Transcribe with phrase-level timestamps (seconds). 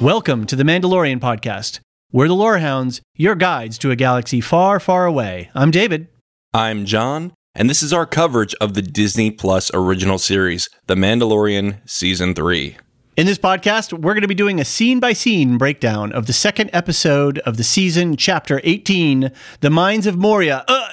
[0.00, 1.80] Welcome to the Mandalorian podcast.
[2.12, 5.50] We're the Lorehounds, your guides to a galaxy far, far away.
[5.56, 6.06] I'm David.
[6.54, 11.80] I'm John, and this is our coverage of the Disney Plus original series, The Mandalorian
[11.84, 12.76] Season 3.
[13.16, 16.32] In this podcast, we're going to be doing a scene by scene breakdown of the
[16.32, 20.64] second episode of the season, chapter 18, The Mines of Moria.
[20.68, 20.90] Uh,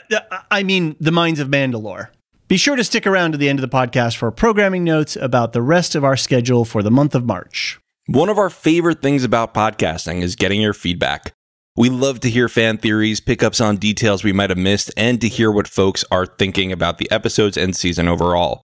[0.49, 2.07] I mean, The Mines of Mandalore.
[2.47, 5.53] Be sure to stick around to the end of the podcast for programming notes about
[5.53, 7.79] the rest of our schedule for the month of March.
[8.07, 11.33] One of our favorite things about podcasting is getting your feedback.
[11.75, 15.27] We love to hear fan theories, pickups on details we might have missed, and to
[15.27, 18.61] hear what folks are thinking about the episodes and season overall.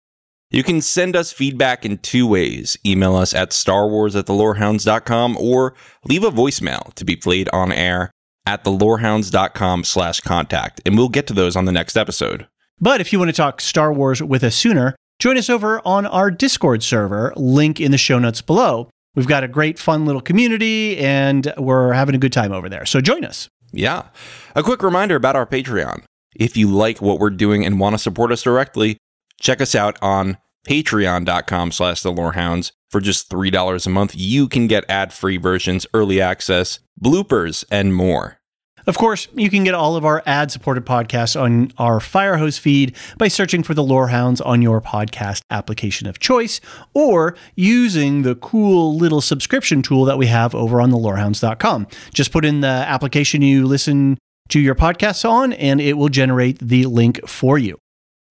[0.52, 2.76] You can send us feedback in two ways.
[2.86, 8.12] Email us at starwars at thelorehounds.com or leave a voicemail to be played on air
[8.46, 12.46] at thelorehounds.com slash contact, and we'll get to those on the next episode.
[12.78, 16.06] But if you want to talk Star Wars with us sooner, join us over on
[16.06, 18.90] our Discord server, link in the show notes below.
[19.14, 22.84] We've got a great, fun little community, and we're having a good time over there.
[22.86, 23.48] So join us.
[23.72, 24.08] Yeah.
[24.54, 26.04] A quick reminder about our Patreon.
[26.34, 28.98] If you like what we're doing and want to support us directly,
[29.40, 34.66] check us out on patreon.com slash the lorehounds for just $3 a month you can
[34.66, 38.38] get ad-free versions early access bloopers and more
[38.86, 42.94] of course, you can get all of our ad supported podcasts on our Firehose feed
[43.18, 46.60] by searching for the Lorehounds on your podcast application of choice
[46.92, 51.86] or using the cool little subscription tool that we have over on the lorehounds.com.
[52.12, 54.18] Just put in the application you listen
[54.48, 57.78] to your podcasts on and it will generate the link for you.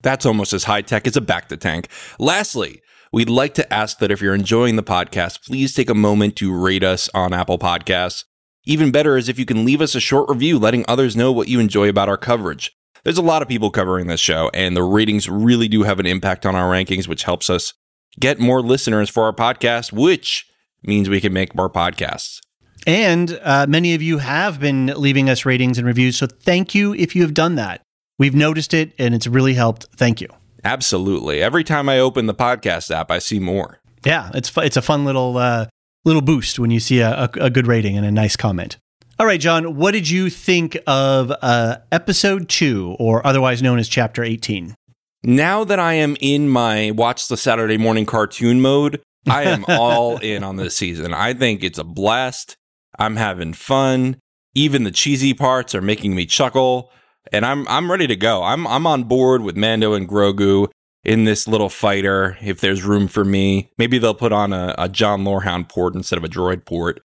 [0.02, 1.88] That's almost as high tech as a bacta tank.
[2.20, 2.82] Lastly,
[3.12, 6.54] we'd like to ask that if you're enjoying the podcast, please take a moment to
[6.54, 8.26] rate us on Apple Podcasts.
[8.66, 11.50] Even better is if you can leave us a short review letting others know what
[11.50, 12.72] you enjoy about our coverage.
[13.04, 16.06] There's a lot of people covering this show, and the ratings really do have an
[16.06, 17.74] impact on our rankings, which helps us
[18.18, 20.46] get more listeners for our podcast, which
[20.82, 22.40] means we can make more podcasts.
[22.88, 26.18] And uh, many of you have been leaving us ratings and reviews.
[26.18, 27.82] So thank you if you have done that.
[28.18, 29.88] We've noticed it and it's really helped.
[29.96, 30.28] Thank you.
[30.64, 31.42] Absolutely.
[31.42, 33.80] Every time I open the podcast app, I see more.
[34.06, 35.68] Yeah, it's it's a fun little uh,
[36.06, 38.78] little boost when you see a, a, a good rating and a nice comment.
[39.20, 43.88] All right, John, what did you think of uh, episode two, or otherwise known as
[43.88, 44.76] chapter 18?
[45.24, 50.18] Now that I am in my watch the Saturday morning cartoon mode, I am all
[50.18, 51.14] in on this season.
[51.14, 52.58] I think it's a blast.
[53.00, 54.18] I'm having fun.
[54.56, 56.92] Even the cheesy parts are making me chuckle,
[57.32, 58.44] and I'm I'm ready to go.
[58.44, 60.70] I'm I'm on board with Mando and Grogu
[61.04, 63.72] in this little fighter if there's room for me.
[63.78, 67.02] Maybe they'll put on a, a John Lorehound port instead of a droid port.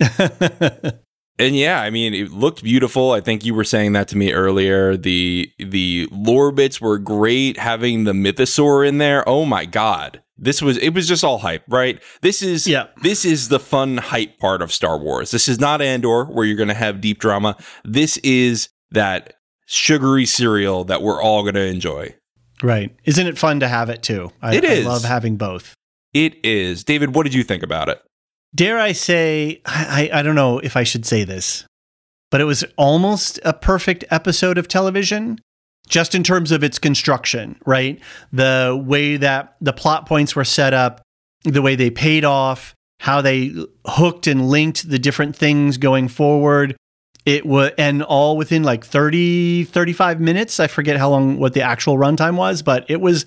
[1.38, 3.12] and yeah, I mean, it looked beautiful.
[3.12, 4.96] I think you were saying that to me earlier.
[4.96, 7.58] The the lore bits were great.
[7.58, 11.64] Having the mythosaur in there, oh my god, this was it was just all hype,
[11.68, 12.02] right?
[12.22, 12.86] This is yeah.
[13.02, 15.30] this is the fun hype part of Star Wars.
[15.32, 17.56] This is not Andor where you're going to have deep drama.
[17.84, 19.34] This is that
[19.66, 22.14] sugary cereal that we're all going to enjoy.
[22.62, 22.94] Right.
[23.04, 24.32] Isn't it fun to have it too?
[24.42, 24.86] I, it is.
[24.86, 25.74] I love having both.
[26.12, 26.84] It is.
[26.84, 28.02] David, what did you think about it?
[28.54, 31.64] Dare I say, I, I don't know if I should say this,
[32.30, 35.38] but it was almost a perfect episode of television,
[35.88, 38.00] just in terms of its construction, right?
[38.32, 41.00] The way that the plot points were set up,
[41.44, 43.52] the way they paid off, how they
[43.86, 46.76] hooked and linked the different things going forward.
[47.26, 50.58] It was and all within like 30 35 minutes.
[50.60, 53.26] I forget how long what the actual runtime was but it was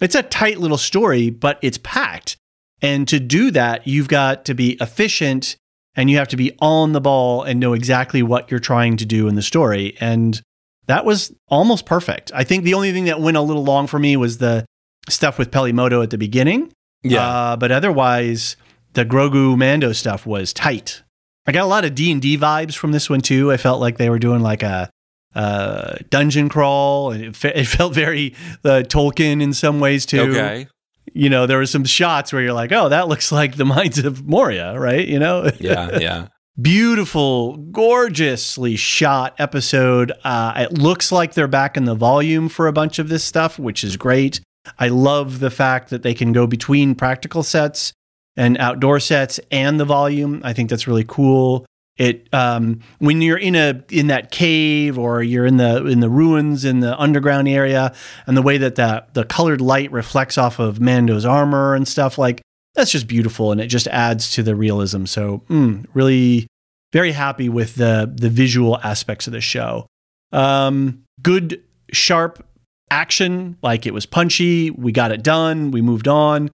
[0.00, 2.36] it's a tight little story but it's packed.
[2.82, 5.56] And to do that you've got to be efficient
[5.96, 9.06] and you have to be on the ball and know exactly what you're trying to
[9.06, 9.96] do in the story.
[10.00, 10.40] And
[10.86, 12.32] that was almost perfect.
[12.34, 14.64] I think the only thing that went a little long for me was the
[15.08, 16.72] stuff with Peli Motto at the beginning.
[17.02, 17.26] Yeah.
[17.26, 18.56] uh, but otherwise
[18.94, 21.02] the grogu mando stuff was tight
[21.46, 23.52] I got a lot of D and D vibes from this one too.
[23.52, 24.88] I felt like they were doing like a,
[25.34, 30.20] uh dungeon crawl, and it, fe- it felt very uh, Tolkien in some ways too.
[30.20, 30.68] okay.
[31.12, 33.98] You know, there were some shots where you're like, "Oh, that looks like the Mines
[33.98, 35.06] of Moria," right?
[35.06, 35.98] You know, Yeah.
[35.98, 36.28] Yeah.
[36.60, 40.12] beautiful, gorgeously shot episode.
[40.24, 43.58] Uh, it looks like they're back in the volume for a bunch of this stuff,
[43.58, 44.40] which is great.
[44.78, 47.92] I love the fact that they can go between practical sets
[48.36, 50.40] and outdoor sets and the volume.
[50.44, 51.66] I think that's really cool.
[51.96, 56.08] It um, when you're in a in that cave or you're in the in the
[56.08, 57.94] ruins in the underground area,
[58.26, 62.18] and the way that the the colored light reflects off of Mando's armor and stuff
[62.18, 62.42] like
[62.74, 65.04] that's just beautiful, and it just adds to the realism.
[65.04, 66.48] So mm, really,
[66.92, 69.86] very happy with the the visual aspects of the show.
[70.32, 72.44] Um, good, sharp
[72.90, 74.70] action, like it was punchy.
[74.72, 75.70] We got it done.
[75.70, 76.50] We moved on.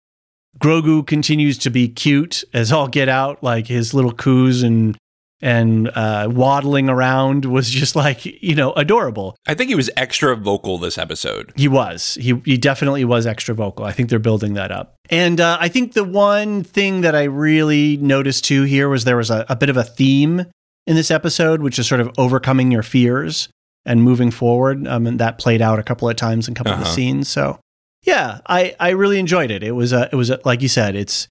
[0.58, 3.42] Grogu continues to be cute as all get out.
[3.42, 4.96] Like his little coos and
[5.42, 9.36] and uh, waddling around was just like you know adorable.
[9.46, 11.52] I think he was extra vocal this episode.
[11.56, 12.18] He was.
[12.20, 13.86] He he definitely was extra vocal.
[13.86, 14.96] I think they're building that up.
[15.08, 19.16] And uh, I think the one thing that I really noticed too here was there
[19.16, 20.44] was a, a bit of a theme
[20.86, 23.48] in this episode, which is sort of overcoming your fears
[23.86, 24.86] and moving forward.
[24.86, 26.94] Um, and that played out a couple of times in a couple of the Uh-huh.
[26.94, 27.28] scenes.
[27.28, 27.58] So
[28.02, 29.62] yeah, I I really enjoyed it.
[29.62, 31.28] It was a it was a, like you said, it's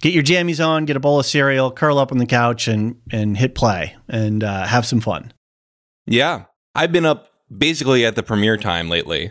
[0.00, 2.96] get your jammies on, get a bowl of cereal, curl up on the couch, and
[3.10, 5.32] and hit play and uh, have some fun.
[6.06, 6.44] Yeah.
[6.74, 9.30] I've been up basically at the premiere time lately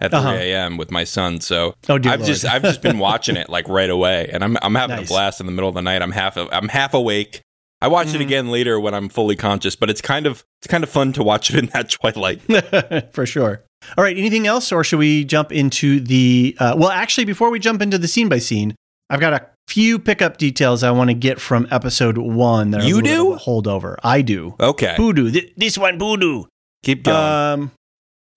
[0.00, 0.32] at 3 Uh-huh.
[0.32, 0.76] a.m.
[0.76, 1.40] with my son.
[1.40, 2.24] So Oh I've Lord.
[2.24, 5.08] just I've just been watching it like right away, and I'm I'm having Nice.
[5.08, 6.02] a blast in the middle of the night.
[6.02, 7.42] I'm half I'm half awake.
[7.82, 8.22] I watch it Mhm.
[8.22, 11.22] again later when I'm fully conscious, but it's kind of it's kind of fun to
[11.22, 12.42] watch it in that twilight.
[13.14, 13.62] for sure.
[13.96, 14.16] All right.
[14.16, 16.56] Anything else, or should we jump into the?
[16.58, 18.74] Uh, well, actually, before we jump into the scene by scene,
[19.08, 22.70] I've got a few pickup details I want to get from episode one.
[22.72, 23.32] That You do?
[23.34, 23.96] a holdover.
[24.02, 24.54] I do.
[24.60, 25.30] Okay, Voodoo.
[25.30, 26.44] Th- this one, voodoo.
[26.82, 27.16] keep going.
[27.16, 27.70] Um,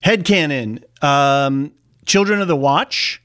[0.04, 0.82] headcanon.
[1.02, 1.72] Um,
[2.06, 3.20] Children of the Watch.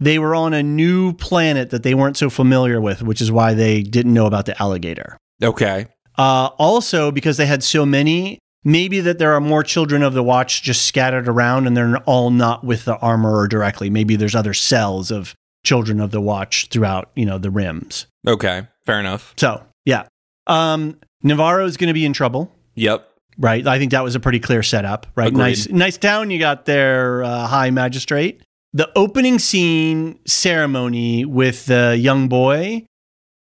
[0.00, 3.54] They were on a new planet that they weren't so familiar with, which is why
[3.54, 5.16] they didn't know about the alligator.
[5.42, 5.86] okay,
[6.18, 10.22] Uh, also, because they had so many, maybe that there are more children of the
[10.22, 13.90] watch just scattered around and they're all not with the armorer directly.
[13.90, 18.06] Maybe there's other cells of children of the watch throughout, you know, the rims.
[18.26, 19.34] okay, fair enough.
[19.36, 20.04] So, yeah.
[20.46, 23.08] Um, Navarro is going to be in trouble, Yep.
[23.38, 23.64] right?
[23.66, 25.28] I think that was a pretty clear setup, right?
[25.28, 25.38] Agreed.
[25.40, 28.42] Nice, nice town you got there, uh, High Magistrate.
[28.72, 32.86] The opening scene ceremony with the young boy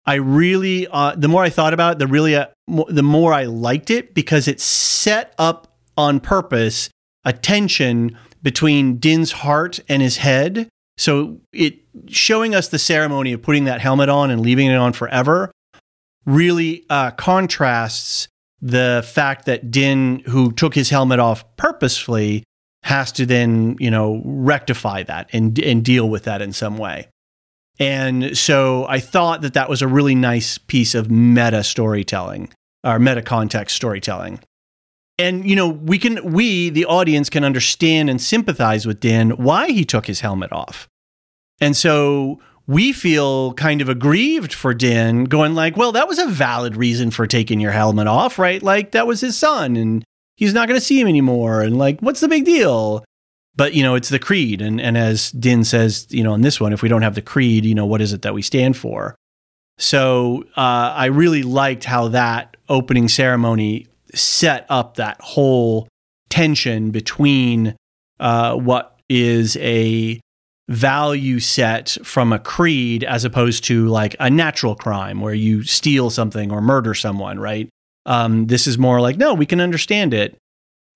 [0.10, 3.32] I really, uh, the more I thought about it, the really, uh, mo- the more
[3.32, 6.90] I liked it because it set up on purpose
[7.26, 10.68] a tension between Din's heart and his head.
[10.98, 11.76] So it
[12.08, 15.52] showing us the ceremony of putting that helmet on and leaving it on forever
[16.26, 18.28] really uh, contrasts
[18.62, 22.44] the fact that Din, who took his helmet off purposefully,
[22.82, 27.10] has to then you know rectify that and and deal with that in some way.
[27.80, 32.52] And so I thought that that was a really nice piece of meta storytelling
[32.84, 34.40] or meta context storytelling.
[35.18, 39.72] And you know, we can we the audience can understand and sympathize with Dan why
[39.72, 40.88] he took his helmet off.
[41.62, 46.28] And so we feel kind of aggrieved for Din going like, well, that was a
[46.28, 48.62] valid reason for taking your helmet off, right?
[48.62, 50.04] Like that was his son and
[50.36, 53.04] he's not going to see him anymore and like what's the big deal?
[53.60, 56.62] But you know, it's the creed and and as Din says, you know, in this
[56.62, 58.78] one if we don't have the creed, you know, what is it that we stand
[58.78, 59.16] for?
[59.78, 65.90] So, uh, I really liked how that opening ceremony set up that whole
[66.30, 67.76] tension between
[68.22, 70.22] uh, what is a
[70.70, 76.10] value set from a creed as opposed to like a natural crime where you steal
[76.10, 77.68] something or murder someone, right?
[78.06, 80.38] Um, this is more like, no, we can understand it.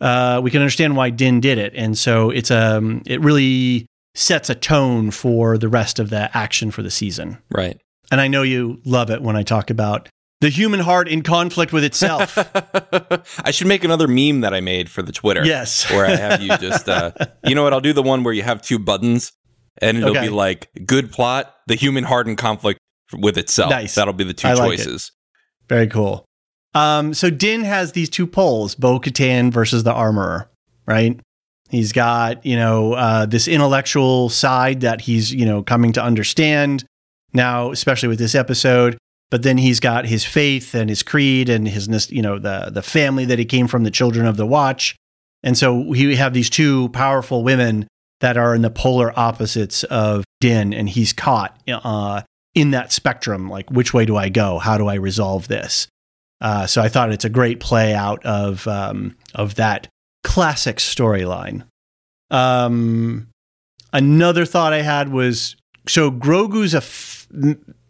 [0.01, 1.73] Uh, we can understand why Din did it.
[1.75, 3.85] And so it's um, it really
[4.15, 7.37] sets a tone for the rest of the action for the season.
[7.51, 7.79] Right.
[8.11, 10.09] And I know you love it when I talk about
[10.41, 12.37] the human heart in conflict with itself.
[13.45, 15.45] I should make another meme that I made for the Twitter.
[15.45, 15.89] yes.
[15.89, 17.11] Where I have you just, uh,
[17.45, 17.71] you know what?
[17.73, 19.31] I'll do the one where you have two buttons
[19.77, 20.23] and it'll Okay.
[20.23, 22.79] be like good plot, the human heart in conflict
[23.17, 23.69] with itself.
[23.69, 23.95] Nice.
[23.95, 25.11] That'll be the two I like choices.
[25.69, 26.25] Very cool.
[26.75, 30.49] Um, so Din has these two poles, Bo Katan versus the armorer,
[30.85, 31.19] right?
[31.69, 36.85] He's got, you know, uh, this intellectual side that he's, you know, coming to understand
[37.33, 38.97] now, especially with this episode.
[39.31, 42.83] But then he's got his faith and his creed and his, you know, the the
[42.83, 44.95] family that he came from, the children of the Watch.
[45.41, 47.87] And so we have these two powerful women
[48.21, 52.21] that are in the polar opposites of Din, and he's caught uh,
[52.53, 53.49] in that spectrum.
[53.49, 54.59] Like, which way do I go?
[54.59, 55.87] How do I resolve this?
[56.43, 59.87] Uh, so I thought it's a great play out of um, of that
[60.23, 61.63] classic storyline.
[62.29, 63.29] Um,
[63.93, 65.55] another thought I had was
[65.87, 67.27] so Grogu's a f-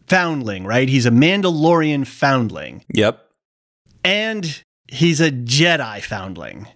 [0.08, 0.88] foundling, right?
[0.88, 2.84] He's a Mandalorian foundling.
[2.94, 3.20] Yep.
[4.04, 6.68] And he's a Jedi foundling.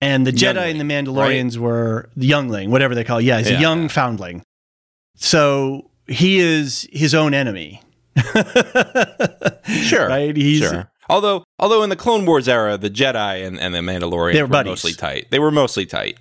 [0.00, 1.62] And the Jedi youngling, and the Mandalorians right?
[1.62, 3.24] were the youngling, whatever they call it.
[3.24, 3.58] Yeah, he's yeah.
[3.58, 4.42] a young foundling.
[5.16, 7.80] So he is his own enemy.
[9.64, 10.08] sure.
[10.08, 10.36] Right?
[10.36, 10.90] He's sure.
[11.08, 14.64] Although, although in the Clone Wars era, the Jedi and, and the Mandalorian were, were
[14.64, 15.26] mostly tight.
[15.30, 16.18] They were mostly tight.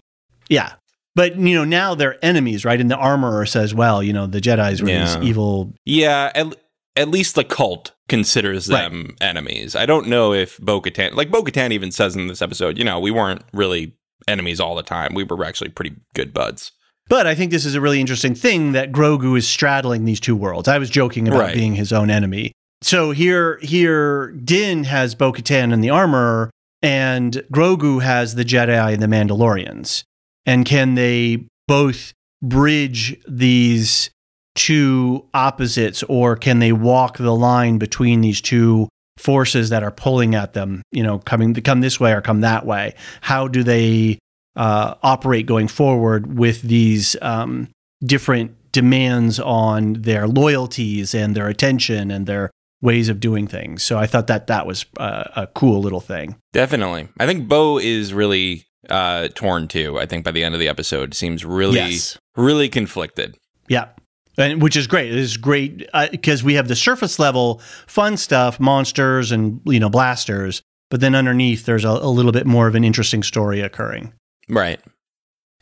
[0.50, 0.74] Yeah,
[1.16, 2.80] but you know now they're enemies, right?
[2.80, 5.18] And the armorer says, "Well, you know the Jedi's were yeah.
[5.18, 6.56] these evil." Yeah, at,
[6.96, 9.16] at least the cult considers them right.
[9.22, 9.76] enemies.
[9.76, 12.84] I don't know if Bo Katan, like Bo Katan, even says in this episode, you
[12.84, 13.96] know, we weren't really
[14.28, 15.14] enemies all the time.
[15.14, 16.72] We were actually pretty good buds.
[17.08, 20.36] But I think this is a really interesting thing that Grogu is straddling these two
[20.36, 20.68] worlds.
[20.68, 21.54] I was joking about right.
[21.54, 22.52] being his own enemy.
[22.82, 26.50] So here, here, Din has Bo Katan and the armor,
[26.82, 30.04] and Grogu has the Jedi and the Mandalorians.
[30.46, 34.10] And can they both bridge these
[34.56, 40.36] two opposites, or can they walk the line between these two forces that are pulling
[40.36, 40.82] at them?
[40.92, 42.96] You know, coming come this way or come that way.
[43.22, 44.20] How do they
[44.56, 47.70] uh, operate going forward with these um,
[48.04, 53.84] different demands on their loyalties and their attention and their ways of doing things.
[53.84, 56.36] So I thought that that was uh, a cool little thing.
[56.54, 57.08] Definitely.
[57.20, 59.98] I think Bo is really uh, torn too.
[60.00, 62.18] I think by the end of the episode, seems really, yes.
[62.36, 63.38] really conflicted.
[63.68, 63.90] Yeah.
[64.38, 65.12] And, which is great.
[65.12, 69.80] It is great because uh, we have the surface level fun stuff, monsters and you
[69.80, 73.62] know blasters, but then underneath there's a, a little bit more of an interesting story
[73.62, 74.12] occurring.
[74.50, 74.80] Right.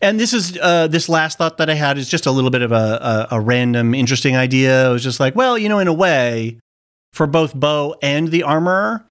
[0.02, 2.62] And this is uh, this last thought that I had is just a little bit
[2.62, 4.90] of a, a, a random, interesting idea.
[4.90, 6.60] It was just like, well, you know, in a way,
[7.14, 9.06] for both Bo and the armorer,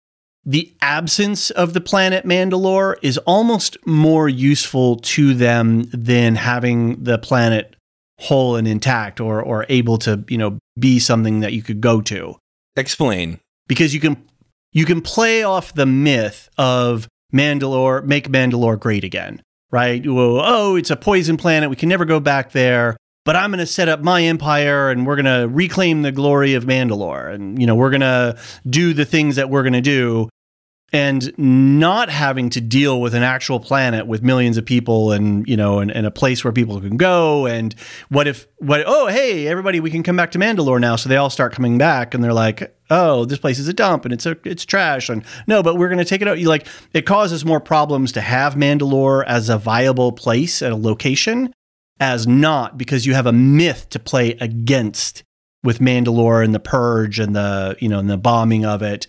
[0.44, 7.16] the absence of the planet Mandalore is almost more useful to them than having the
[7.16, 7.74] planet
[8.18, 12.00] whole and intact or or able to, you know, be something that you could go
[12.02, 12.36] to.
[12.76, 13.40] Explain.
[13.66, 14.22] Because you can
[14.72, 20.04] you can play off the myth of Mandalore, make Mandalore great again, right?
[20.06, 21.70] Well, oh, it's a poison planet.
[21.70, 25.06] We can never go back there but I'm going to set up my empire and
[25.06, 27.32] we're going to reclaim the glory of Mandalore.
[27.32, 28.36] And, you know, we're going to
[28.68, 30.28] do the things that we're going to do
[30.92, 35.56] and not having to deal with an actual planet with millions of people and you
[35.56, 37.74] know and, and, a place where people can go and
[38.10, 41.16] what if what oh hey everybody we can come back to Mandalore now so they
[41.16, 44.26] all start coming back and they're like oh this place is a dump and it's
[44.26, 47.02] a it's trash and no but we're going to take it out you like it
[47.02, 51.52] causes more problems to have Mandalore as a viable place at a location
[52.02, 55.22] as not because you have a myth to play against
[55.62, 59.06] with Mandalore and the purge and the you know and the bombing of it.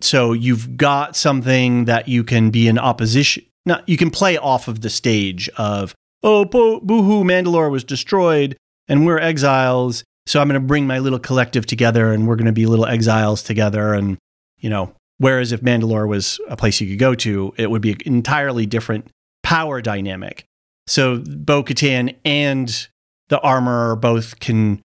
[0.00, 3.44] So you've got something that you can be in opposition.
[3.66, 8.56] Not you can play off of the stage of oh boo hoo Mandalore was destroyed
[8.88, 10.04] and we're exiles.
[10.26, 12.86] So I'm going to bring my little collective together and we're going to be little
[12.86, 14.16] exiles together and
[14.58, 17.92] you know whereas if Mandalore was a place you could go to, it would be
[17.92, 19.08] an entirely different
[19.42, 20.44] power dynamic.
[20.86, 22.88] So Bo Katan and
[23.28, 24.82] the armor both can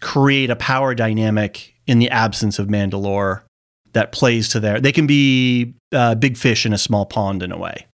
[0.00, 3.42] create a power dynamic in the absence of Mandalore
[3.92, 4.80] that plays to their.
[4.80, 7.86] They can be uh, big fish in a small pond in a way.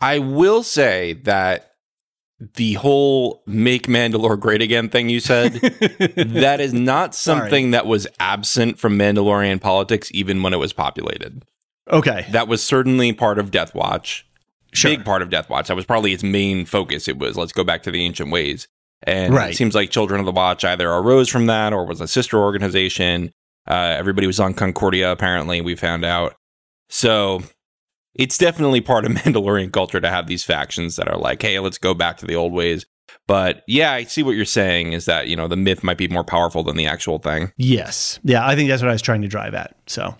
[0.00, 1.69] I will say that
[2.54, 7.70] the whole make Mandalore great again thing you said, that is not something Sorry.
[7.72, 11.44] that was absent from Mandalorian politics even when it was populated.
[11.90, 12.26] Okay.
[12.30, 14.26] That was certainly part of Death Watch
[14.72, 14.90] sure.
[14.90, 15.68] big part of Death Watch.
[15.68, 17.08] That was probably its main focus.
[17.08, 18.68] It was let's go back to the ancient ways.
[19.02, 19.52] And right.
[19.52, 22.38] it seems like Children of the Watch either arose from that or was a sister
[22.38, 23.32] organization.
[23.66, 26.34] Uh, everybody was on Concordia, apparently, we found out.
[26.88, 27.42] So
[28.14, 31.78] it's definitely part of Mandalorian culture to have these factions that are like, hey, let's
[31.78, 32.86] go back to the old ways.
[33.26, 36.08] But yeah, I see what you're saying is that, you know, the myth might be
[36.08, 37.52] more powerful than the actual thing.
[37.56, 38.18] Yes.
[38.22, 39.76] Yeah, I think that's what I was trying to drive at.
[39.86, 40.16] So, all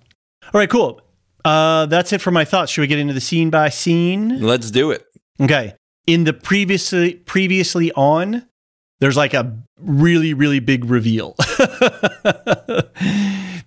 [0.55, 1.01] right, cool.
[1.45, 2.71] Uh, that's it for my thoughts.
[2.73, 4.41] Should we get into the scene by scene?
[4.41, 5.05] Let's do it.
[5.41, 5.75] Okay.
[6.07, 8.47] In the previously previously on,
[9.01, 11.35] there's like a really really big reveal.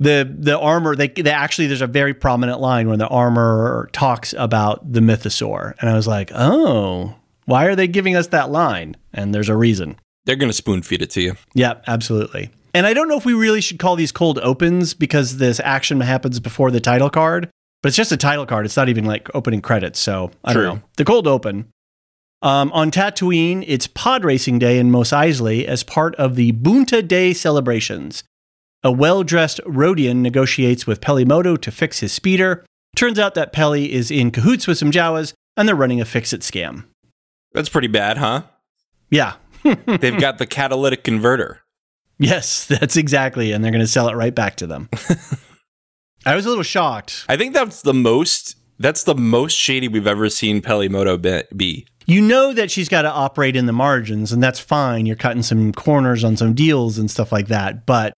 [0.04, 4.34] the the armor they, they actually there's a very prominent line where the armor talks
[4.38, 5.74] about the mythosaur.
[5.80, 8.96] And i was like oh why are they giving us that line?
[9.14, 9.98] And there's a reason.
[10.26, 11.36] They're going to spoon feed it to you.
[11.54, 12.50] yeah absolutely.
[12.74, 16.02] And i don't know if we really should call these cold opens because this action
[16.02, 17.50] happens before the title card
[17.82, 18.66] but it's just a title card.
[18.66, 20.64] It's not even like opening credits so i True.
[20.64, 20.84] don't know.
[20.98, 21.70] The cold open.
[22.42, 27.08] Um, on Tatooine, it's pod racing day in Mos Eisley as part of the Boonta
[27.08, 28.26] Day celebrations.
[28.84, 32.66] A well dressed Rodian negotiates with Peli Motto to fix his speeder.
[32.96, 36.34] Turns out that Peli is in cahoots with some Jawas and they're running a fix
[36.34, 36.86] it scam.
[37.54, 38.44] That's pretty bad, huh?
[39.10, 39.36] Yeah.
[39.64, 41.62] They've got the catalytic converter.
[42.20, 43.52] Yes, that's exactly.
[43.52, 44.90] And they're going to sell it right back to them.
[46.26, 47.26] I was a little shocked.
[47.30, 48.58] I think that's the most.
[48.80, 51.18] That's the most shady we've ever seen Peli Motto
[51.56, 51.86] be.
[52.06, 55.06] You know that she's got to operate in the margins, and that's fine.
[55.06, 57.86] You're cutting some corners on some deals and stuff like that.
[57.86, 58.14] But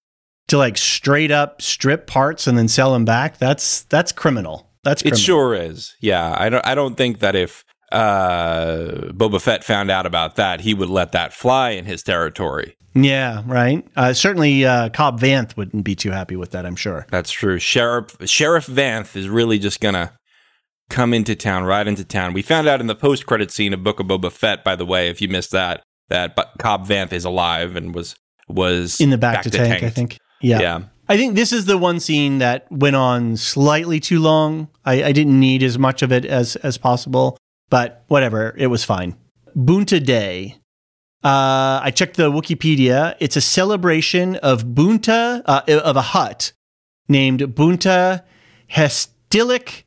[0.48, 4.72] to like straight up strip parts and then sell them back, that's that's criminal.
[4.84, 5.96] That's It sure is.
[6.00, 6.66] Yeah, I don't.
[6.66, 11.12] I don't think that if uh, Boba Fett found out about that, he would let
[11.14, 12.78] that fly in his territory.
[12.94, 13.86] Yeah, right.
[13.96, 16.66] Uh, certainly, uh, Cobb Vanth wouldn't be too happy with that.
[16.66, 17.08] I'm sure.
[17.10, 17.60] That's true.
[17.60, 20.14] Sheriff Sheriff Vanth is really just gonna
[20.90, 22.34] come into town, ride into town.
[22.34, 24.86] We found out in the post credit scene of Book of Boba Fett, by the
[24.86, 28.16] way, if you missed that, that Cobb Vanth is alive and was
[28.48, 30.20] was In the bacta tank, I think.
[30.46, 30.62] Yeah.
[30.62, 30.82] Yeah.
[31.08, 34.70] I think this is the one scene that went on slightly too long.
[34.86, 37.38] I, I didn't need as much of it as as possible,
[37.70, 39.16] but whatever, it was fine.
[39.56, 40.58] Boonta Day.
[41.24, 43.16] Uh, I checked the Wikipedia.
[43.20, 46.54] It's a celebration of Boonta uh, of a hut
[47.08, 48.24] named Boonta
[48.72, 49.84] Hestilic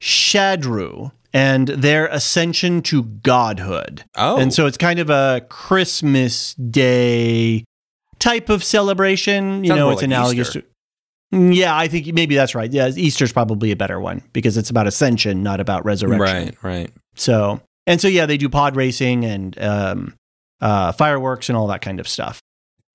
[0.00, 4.04] Shadru and their ascension to godhood.
[4.16, 7.64] Oh, And so it's kind of a Christmas Day
[8.26, 9.62] type of celebration.
[9.64, 10.60] You Sounds know, it's like analogous Easter.
[10.62, 10.66] to.
[11.34, 12.72] Mm, Yeah, I think maybe that's right.
[12.72, 16.20] Yeah, Easter's probably a better one because it's about ascension, not about resurrection.
[16.20, 16.90] right, right.
[17.14, 20.14] So, and so, yeah, they do pod racing and um,
[20.60, 22.40] uh, fireworks and all that kind of stuff.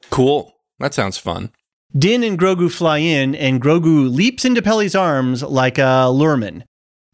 [0.10, 0.54] Cool.
[0.80, 1.52] That sounds fun.
[1.98, 6.64] Din and Grogu fly in, and Grogu leaps into Peli's arms like a Lurmen.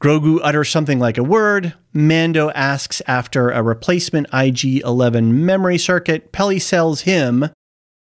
[0.02, 1.74] Grogu utters something like a word.
[1.94, 6.32] Mando asks after a replacement IG 11 memory circuit.
[6.32, 7.50] Peli sells him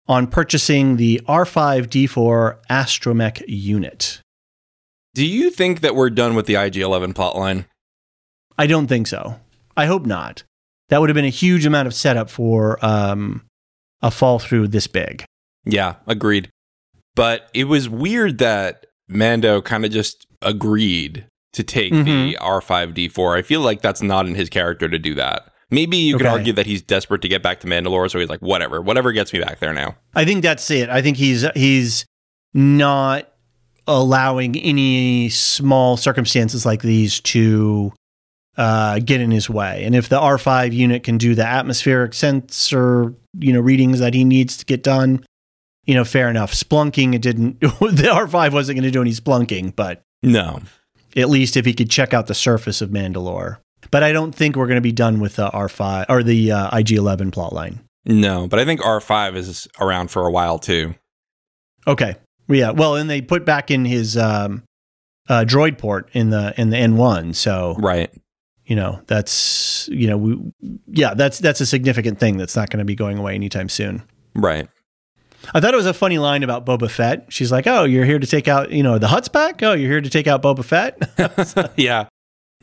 [0.07, 4.21] on purchasing the R5D4 astromech unit.
[5.15, 7.67] Do you think that we're done with the IG-11 plotline?
[8.59, 9.41] I don't think so.
[9.77, 10.43] I hope not.
[10.89, 13.45] That would have been a huge amount of setup for um,
[14.03, 15.25] a fall through this big.
[15.65, 16.51] Yeah, agreed.
[17.15, 23.39] But it was weird that Mando kind of just agreed to take the R5D4.
[23.39, 25.49] I feel like that's not in his character to do that.
[25.71, 26.33] Maybe you could Okay.
[26.33, 29.33] argue that he's desperate to get back to Mandalore, so he's like, whatever, whatever gets
[29.33, 29.97] me back there now.
[30.15, 30.89] I think that's it.
[30.91, 32.05] I think he's he's
[32.53, 33.29] not
[33.87, 37.93] allowing any small circumstances like these to
[38.57, 39.85] uh, get in his way.
[39.85, 44.25] And if the R5 unit can do the atmospheric sensor, you know, readings that he
[44.25, 45.25] needs to get done,
[45.85, 46.53] you know, fair enough.
[46.55, 47.61] Splunking, it didn't.
[47.61, 50.61] the R5 wasn't going to do any splunking, but No.
[51.17, 53.59] at least if he could check out the surface of Mandalore.
[53.91, 56.71] But I don't think we're going to be done with the R5 or the uh,
[56.71, 57.81] IG11 plotline.
[58.07, 60.95] No, but I think R5 is around for a while too.
[61.87, 62.17] Okay.
[62.49, 62.71] Yeah.
[62.71, 64.63] Well, and they put back in his um,
[65.29, 67.35] uh, droid port in the in the N1.
[67.35, 68.11] So Right.
[68.67, 70.39] you know that's you know we
[70.89, 74.03] yeah that's that's a significant thing that's not going to be going away anytime soon.
[74.35, 74.69] Right.
[75.55, 77.27] I thought it was a funny line about Boba Fett.
[77.29, 79.63] She's like, "Oh, you're here to take out you know the Hutt's back.
[79.63, 82.07] Oh, you're here to take out Boba Fett." yeah.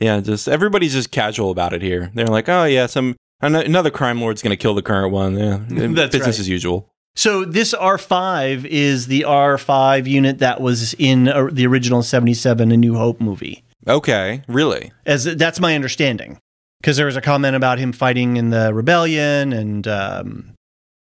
[0.02, 2.10] Yeah, just everybody's just casual about it here.
[2.14, 5.60] They're like, "Oh yeah, some another crime lord's going to kill the current one." Yeah.
[5.68, 6.38] That's business right.
[6.40, 6.88] as usual.
[7.14, 12.76] so this R5 is the R5 unit that was in uh, the original 77 A
[12.76, 13.62] New Hope movie.
[13.86, 14.92] Okay, really?
[15.06, 16.38] as that's my understanding
[16.80, 20.54] because there was a comment about him fighting in the rebellion and um,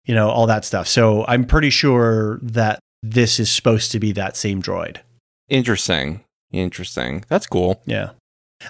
[0.06, 4.12] you know all that stuff so i'm pretty sure that this is supposed to be
[4.12, 4.98] that same droid
[5.50, 6.24] Interesting.
[6.52, 7.26] Interesting.
[7.30, 7.82] That's cool.
[7.86, 8.12] yeah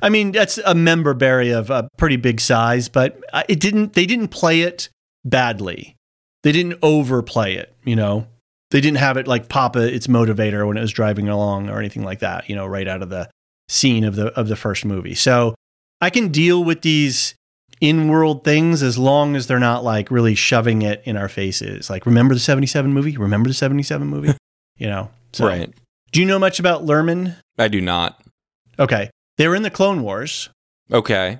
[0.01, 3.93] i mean that's a member berry of a pretty big size but uh, it didn't
[3.93, 4.89] they didn't play it
[5.25, 5.95] badly.
[6.43, 8.27] They didn't overplay it you know?
[8.71, 11.77] They didn't have it like pop a, its motivator when it was driving along or
[11.79, 13.29] anything like that you know right out of the
[13.69, 15.15] scene of the of the first movie.
[15.15, 15.55] So
[16.01, 17.35] i can deal with these
[17.81, 21.89] in-world things as long as they're not like really shoving it in our faces.
[21.89, 23.15] Like remember the 77 movie?
[23.17, 24.33] Remember the 77 movie?
[24.77, 25.71] You know so Right.
[26.11, 27.35] do you know much about Lurmen?
[27.59, 28.19] I do not.
[28.79, 30.49] okay they were in the clone wars
[30.91, 31.39] Okay.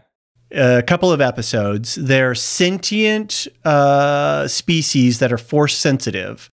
[0.51, 1.95] a couple of episodes.
[1.95, 6.49] They're sentient uh, species that are force sensitive,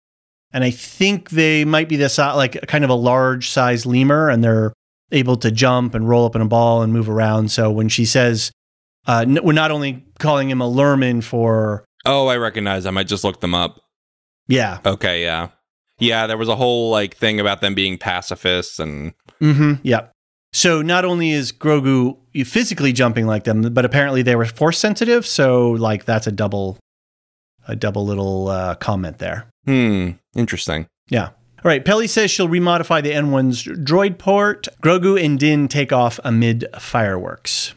[0.53, 4.43] and I think they might be this like kind of a large size lemur, and
[4.45, 4.73] they're
[5.13, 7.51] able to jump and roll up in a ball and move around.
[7.51, 8.51] So when she says,
[9.07, 12.99] uh, n- we're not only calling him a Lurmen for Oh, I recognize them.
[12.99, 13.81] I just looked them up.
[14.47, 15.49] yeah, Okay, yeah.
[16.01, 20.09] Yeah, there was a whole like thing about them being pacifists and mm-hmm, yeah.
[20.55, 25.27] So not only is Grogu physically jumping like them, but apparently they were force sensitive.
[25.27, 26.79] So like that's a double,
[27.67, 29.49] a double little uh, comment there.
[29.67, 30.87] hmm, interesting.
[31.09, 31.31] Yeah.
[31.65, 31.85] All right.
[31.85, 34.69] Peli says she'll remodify the N1's droid port.
[34.81, 37.75] Grogu and Din take off amid fireworks.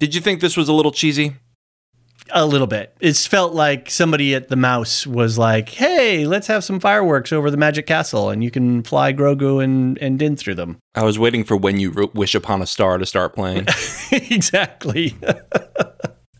[0.00, 1.36] Did you think this was a little cheesy?
[2.30, 2.94] A little bit.
[3.00, 7.50] It's felt like somebody at the mouse was like, hey, let's have some fireworks over
[7.50, 10.78] the Magic Castle and you can fly Grogu and, and Din through them.
[10.94, 13.66] I was waiting for when you wish upon a star to start playing.
[14.12, 15.16] exactly.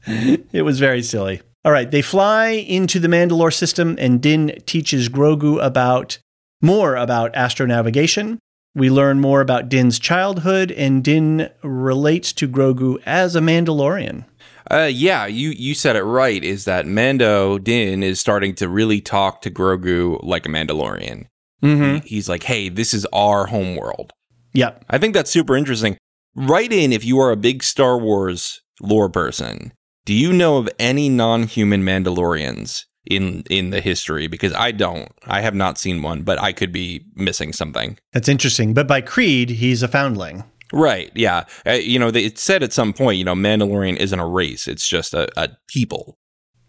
[0.07, 1.41] it was very silly.
[1.65, 6.19] All right, they fly into the Mandalore system, and Din teaches Grogu about
[6.63, 8.39] more about astronavigation.
[8.75, 14.25] We learn more about Din's childhood, and Din relates to Grogu as a Mandalorian.
[14.71, 16.43] Uh, yeah, you you said it right.
[16.43, 21.27] Is that Mando Din is starting to really talk to Grogu like a Mandalorian?
[21.63, 22.07] Mm-hmm.
[22.07, 24.13] He's like, "Hey, this is our home world."
[24.55, 24.85] Yep.
[24.91, 25.97] I think that's super interesting.
[26.35, 29.73] Write in if you are a big Star Wars lore person.
[30.05, 34.27] Do you know of any non-human Mandalorians in in the history?
[34.27, 35.11] Because I don't.
[35.25, 37.99] I have not seen one, but I could be missing something.
[38.13, 38.75] That's interesting.
[38.75, 40.45] But by creed, he's a foundling.
[40.73, 41.11] Right.
[41.15, 41.45] Yeah.
[41.67, 44.69] Uh, you know, they, it said at some point, you know, Mandalorian isn't a race;
[44.69, 46.17] it's just a, a people.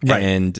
[0.05, 0.23] Right.
[0.23, 0.59] And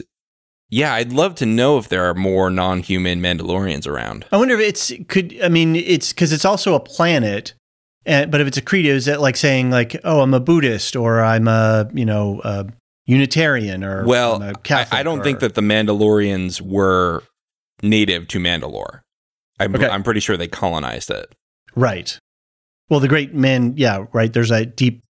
[0.68, 4.24] yeah, I'd love to know if there are more non-human Mandalorians around.
[4.30, 5.36] I wonder if it's could.
[5.42, 7.54] I mean, it's because it's also a planet.
[8.06, 10.94] And, but if it's a creed, is it like saying like, "Oh, I'm a Buddhist,"
[10.96, 12.66] or "I'm a you know a
[13.06, 17.22] Unitarian," or Well, I, I don't or- think that the Mandalorians were
[17.82, 19.00] native to Mandalore.
[19.58, 19.88] I'm, Okay.
[19.88, 21.34] I'm pretty sure they colonized it.
[21.74, 22.18] right.
[22.90, 24.32] Well, the great men, yeah, right.
[24.32, 25.02] There's a deep,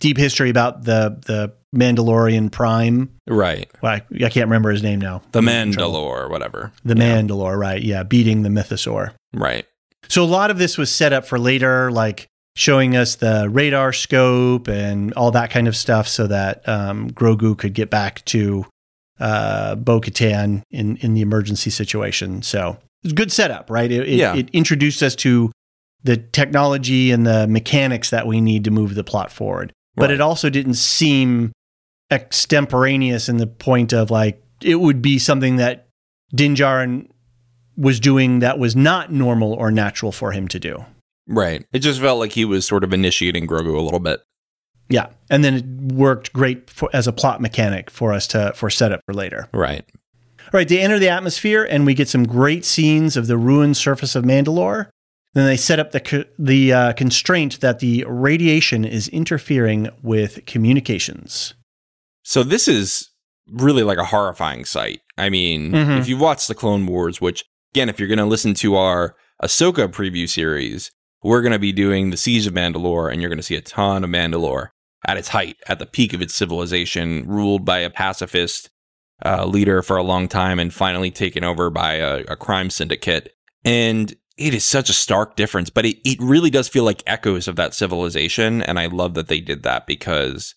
[0.00, 3.10] deep history about the the Mandalorian Prime.
[3.26, 3.70] Right.
[3.82, 5.22] Well, I, I can't remember his name now.
[5.32, 5.94] The I'm in trouble.
[6.02, 6.72] Mandalore or whatever.
[6.84, 7.20] The Yeah.
[7.20, 7.82] Mandalore, right?
[7.82, 9.12] Yeah, beating the Mythosaur.
[9.32, 9.64] Right.
[10.08, 13.92] So a lot of this was set up for later, like showing us the radar
[13.92, 18.66] scope and all that kind of stuff, so that um, Grogu could get back to
[19.20, 22.42] uh, Bo Katan in in the emergency situation.
[22.42, 23.90] So it's good setup, right?
[23.90, 24.34] It, it, Yeah.
[24.36, 25.50] it introduced us to
[26.04, 29.72] the technology and the mechanics that we need to move the plot forward.
[29.96, 31.52] But it also didn't seem
[32.10, 35.88] extemporaneous in the point of like it would be something that
[36.34, 37.08] Dinjarin
[37.76, 40.84] was doing that was not normal or natural for him to do.
[41.26, 41.64] Right.
[41.72, 44.20] It just felt like he was sort of initiating Grogu a little bit.
[44.88, 45.64] Yeah, and then it
[45.94, 49.48] worked great for, as a plot mechanic for us to for setup for later.
[49.52, 49.84] Right.
[50.40, 53.78] All right, they enter the atmosphere, and we get some great scenes of the ruined
[53.78, 54.88] surface of Mandalore.
[55.34, 61.54] Then they set up the the uh, constraint that the radiation is interfering with communications.
[62.22, 63.10] So this is
[63.48, 65.00] really like a horrifying sight.
[65.18, 65.98] I mean, Mhm.
[66.00, 67.44] if you watch the Clone Wars, which
[67.74, 70.90] again, if you're going to listen to our Ahsoka preview series,
[71.22, 73.60] we're going to be doing the Siege of Mandalore, and you're going to see a
[73.60, 74.68] ton of Mandalore
[75.06, 78.70] at its height, at the peak of its civilization, ruled by a pacifist
[79.24, 83.32] uh, leader for a long time, and finally taken over by a, a crime syndicate.
[83.64, 87.46] And it is such a stark difference, but it, it really does feel like echoes
[87.48, 88.62] of that civilization.
[88.62, 90.54] And I love that they did that because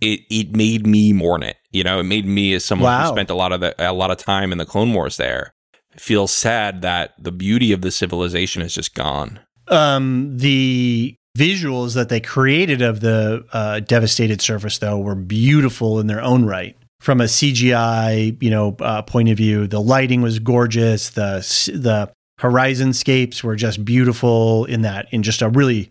[0.00, 1.56] it it made me mourn it.
[1.70, 3.02] You know, it made me as someone Wow.
[3.08, 5.52] who spent a lot of the, a lot of time in the Clone Wars there
[5.96, 9.40] feel sad that the beauty of the civilization is just gone.
[9.68, 16.06] Um, the visuals that they created of the uh, devastated surface, though, were beautiful in
[16.06, 16.76] their own right.
[17.00, 21.10] From a CGI, you know, uh, point of view, the lighting was gorgeous.
[21.10, 21.38] The
[21.74, 25.90] the horizonscapes were just beautiful in that, in just a really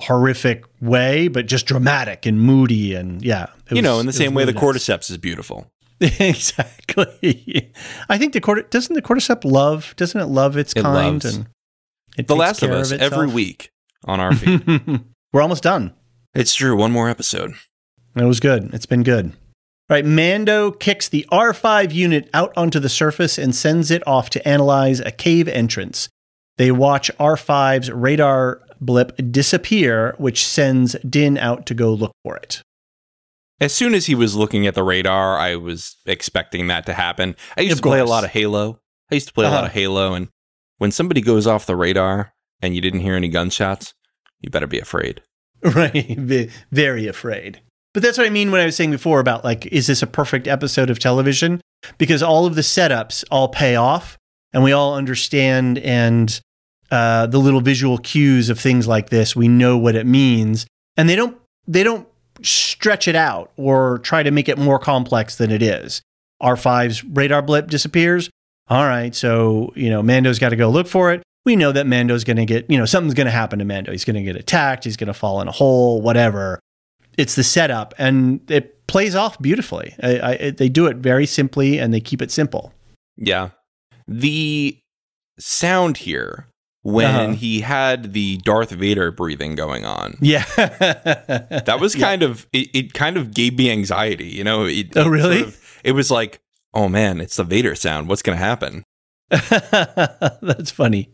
[0.00, 4.34] horrific way, but just dramatic and moody, and yeah, it you know, in the same
[4.34, 4.76] way really the nice.
[4.88, 5.66] cordyceps is beautiful.
[6.00, 7.72] exactly.
[8.08, 11.34] I think the cordy doesn't the cordyceps love doesn't it love its It kind loves.
[11.36, 11.48] and
[12.16, 13.70] it The Last of Us every week
[14.04, 14.64] on our feed.
[15.32, 15.94] We're almost done.
[16.34, 16.76] it's true.
[16.76, 17.54] One more episode.
[18.14, 18.72] It was good.
[18.72, 19.32] It's been good.
[19.90, 24.46] Right, Mando kicks the R5 unit out onto the surface and sends it off to
[24.48, 26.10] analyze a cave entrance.
[26.58, 32.60] They watch R5's radar blip disappear, which sends Din out to go look for it.
[33.60, 37.34] As soon as he was looking at the radar, I was expecting that to happen.
[37.56, 38.78] I used Of to play a lot of Halo.
[39.10, 39.66] I used to play a lot Uh-huh.
[39.66, 40.28] of Halo, and
[40.76, 43.94] when somebody goes off the radar and you didn't hear any gunshots,
[44.40, 45.22] you better be afraid.
[45.62, 46.50] Right.
[46.70, 47.62] Very afraid.
[47.94, 50.06] But that's what I mean when I was saying before about like, is this a
[50.06, 51.60] perfect episode of television?
[51.96, 54.16] Because all of the setups all pay off.
[54.52, 56.40] and we all understand and
[56.90, 59.36] uh, the little visual cues of things like this.
[59.36, 62.08] We know what it means, and they don't they don't
[62.42, 66.00] stretch it out or try to make it more complex than it is.
[66.42, 68.30] R5's radar blip disappears.
[68.68, 71.22] All right, so you know Mando's got to go look for it.
[71.44, 73.92] We know that Mando's going to get you know something's going to happen to Mando.
[73.92, 74.84] He's going to get attacked.
[74.84, 76.00] He's going to fall in a hole.
[76.00, 76.58] Whatever.
[77.18, 79.94] It's the setup, and it plays off beautifully.
[80.02, 82.72] I, I, they do it very simply, and they keep it simple.
[83.16, 83.50] Yeah,
[84.06, 84.78] the
[85.38, 86.46] sound here
[86.82, 87.32] when Uh-huh.
[87.34, 90.16] he had the Darth Vader breathing going on.
[90.20, 94.64] Yeah, That was kind of it, it kind of gave me anxiety, you know.
[94.64, 95.38] It, Oh, it really?
[95.40, 96.40] sort of- it was like,
[96.74, 98.08] oh man, it's the Vader sound.
[98.08, 98.84] What's going to happen?
[99.30, 101.10] That's funny.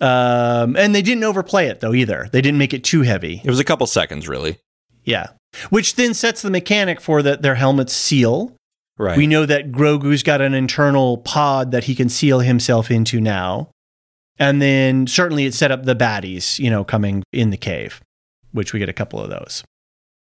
[0.00, 2.28] Um, and they didn't overplay it though either.
[2.32, 3.40] They didn't make it too heavy.
[3.42, 4.58] It was a couple seconds, really.
[5.06, 5.28] Yeah,
[5.70, 8.54] which then sets the mechanic for that their helmets seal.
[8.98, 9.16] Right.
[9.16, 13.70] We know that Grogu's got an internal pod that he can seal himself into now.
[14.38, 18.00] And then certainly it set up the baddies, you know, coming in the cave,
[18.52, 19.62] which we get a couple of those.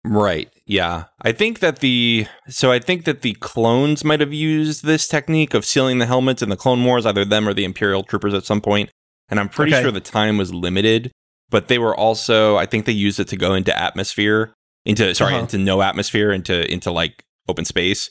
[0.06, 0.50] Right.
[0.68, 1.06] Yeah.
[1.22, 5.54] I think that the so I think that the clones might have used this technique
[5.54, 8.46] of sealing the helmets in the Clone Wars, either them or the Imperial troopers at
[8.46, 8.90] some point.
[9.30, 9.82] And I'm pretty Okay.
[9.82, 11.12] sure the time was limited,
[11.50, 14.54] but they were also I think they used it to go into atmosphere,
[14.86, 15.42] into sorry, Uh-huh.
[15.44, 18.10] into no atmosphere, into into like open space.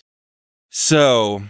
[0.71, 1.43] So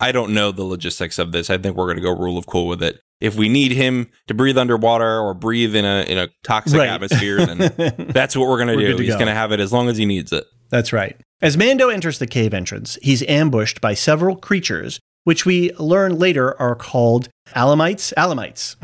[0.00, 1.48] I don't know the logistics of this.
[1.50, 3.00] I think we're gonna go rule of cool with it.
[3.20, 7.44] If we need him to breathe underwater or breathe in a in a toxic atmosphere,
[7.46, 7.58] then
[8.12, 8.96] that's what we're gonna do.
[8.98, 9.18] He's go.
[9.18, 10.44] gonna have it as long as he needs it.
[10.70, 11.16] That's right.
[11.40, 16.58] As Mando enters the cave entrance, he's ambushed by several creatures, which we learn later
[16.60, 18.12] are called Alamites.
[18.18, 18.76] Alamites.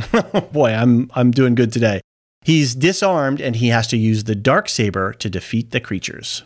[0.52, 2.00] Boy, I'm I'm doing good today.
[2.44, 6.42] He's disarmed and he has to use the dark saber to defeat the creatures.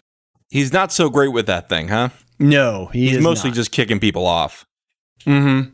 [0.51, 2.11] He's not so great with that thing, huh?
[2.39, 3.57] No, he He's mostly not.
[3.57, 4.65] just kicking people off.
[5.25, 5.71] Mm-hmm.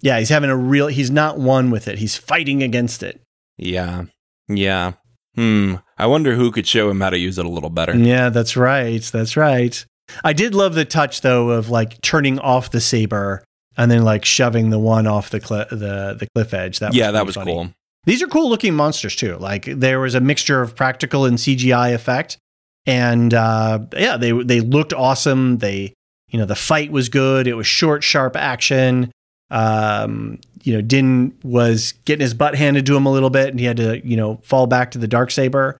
[0.00, 0.86] Yeah, he's having a real.
[0.86, 1.98] He's not one with it.
[1.98, 3.20] He's fighting against it.
[3.56, 4.04] Yeah.
[4.48, 4.92] Yeah.
[5.34, 5.76] Hmm.
[5.96, 7.96] I wonder who could show him how to use it a little better.
[7.96, 9.02] Yeah, that's right.
[9.02, 9.84] That's right.
[10.24, 13.42] I did love the touch though of like turning off the saber
[13.76, 16.78] and then like shoving the one off the cli- the the cliff edge.
[16.78, 17.52] That was yeah, that was funny.
[17.52, 17.70] cool.
[18.08, 19.36] These are cool looking monsters too.
[19.36, 22.38] Like there was a mixture of practical and CGI effect,
[22.86, 25.58] and uh, yeah, they they looked awesome.
[25.58, 25.92] They
[26.30, 27.46] you know the fight was good.
[27.46, 29.12] It was short, sharp action.
[29.50, 33.60] Um, you know, Din was getting his butt handed to him a little bit, and
[33.60, 35.76] he had to you know fall back to the dark saber.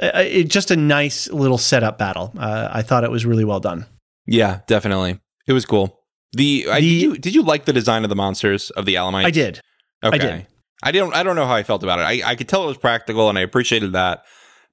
[0.00, 2.32] Uh, It, just a nice little setup battle.
[2.38, 3.86] Uh, I thought it was really well done.
[4.26, 5.18] Yeah, definitely.
[5.48, 5.98] It was cool.
[6.32, 8.94] The, I, The- did, you, did you like the design of the monsters of the
[8.94, 9.24] Alamites?
[9.26, 9.60] I did.
[10.04, 10.18] Okay.
[10.18, 10.46] did.
[10.82, 11.14] I don't.
[11.14, 12.02] I don't know how I felt about it.
[12.02, 14.24] I, I could tell it was practical, and I appreciated that,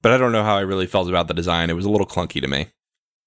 [0.02, 1.70] but I don't know how I really felt about the design.
[1.70, 2.68] It was a little clunky to me.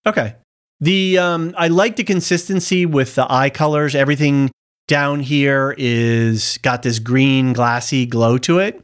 [0.06, 0.36] Okay.
[0.80, 3.96] The um, I like the consistency with the eye colors.
[3.96, 4.52] Everything
[4.88, 8.84] down here is got this green glassy glow to it,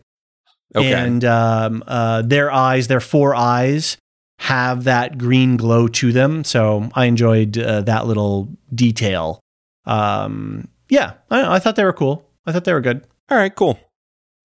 [0.75, 0.93] Okay.
[0.93, 3.97] and um, uh, their eyes, their four eyes,
[4.39, 6.45] have that green glow to them.
[6.45, 9.41] So I enjoyed uh, that little detail.
[9.85, 12.25] Um, yeah, I, I thought they were cool.
[12.45, 13.05] I thought they were good.
[13.29, 13.53] All right.
[13.53, 13.77] Cool.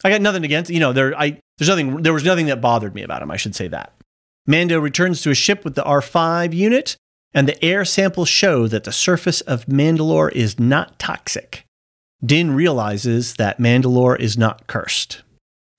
[0.02, 2.94] I got nothing against you know there I there's nothing there was nothing that bothered
[2.94, 3.92] me about him I should say that.
[4.46, 6.96] Mando returns to his ship with the R5 unit
[7.32, 11.64] and the air samples show that the surface of Mandalore is not toxic.
[12.24, 15.22] Din realizes that Mandalore is not cursed.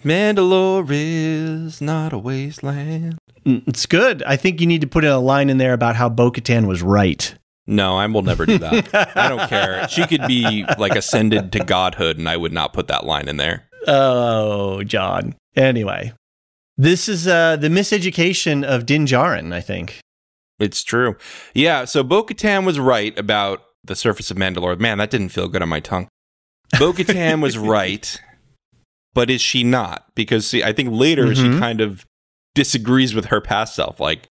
[0.03, 3.17] Mandalore is not a wasteland.
[3.45, 4.21] Mm, It's good.
[4.23, 7.33] I think you need to put a line in there about how Bo-Katan was right.
[7.67, 8.93] No, I will never do that.
[9.17, 9.87] I don't care.
[9.89, 13.37] She could be like ascended to godhood, and I would not put that line in
[13.37, 13.64] there.
[13.87, 15.35] Oh, John.
[15.55, 16.13] Anyway,
[16.77, 19.99] this is uh, the miseducation of Din Djarin, I think.
[20.59, 21.15] It's true.
[21.53, 24.79] Yeah, so Bo Katan was right about the surface of Mandalore.
[24.79, 26.07] Man, that didn't feel good on my tongue.
[26.79, 28.19] Bo Katan was right,
[29.13, 30.05] but is she not?
[30.15, 31.59] Because see, I think later she Mhm.
[31.59, 32.05] kind of
[32.53, 33.99] disagrees with her past self.
[33.99, 34.27] Like,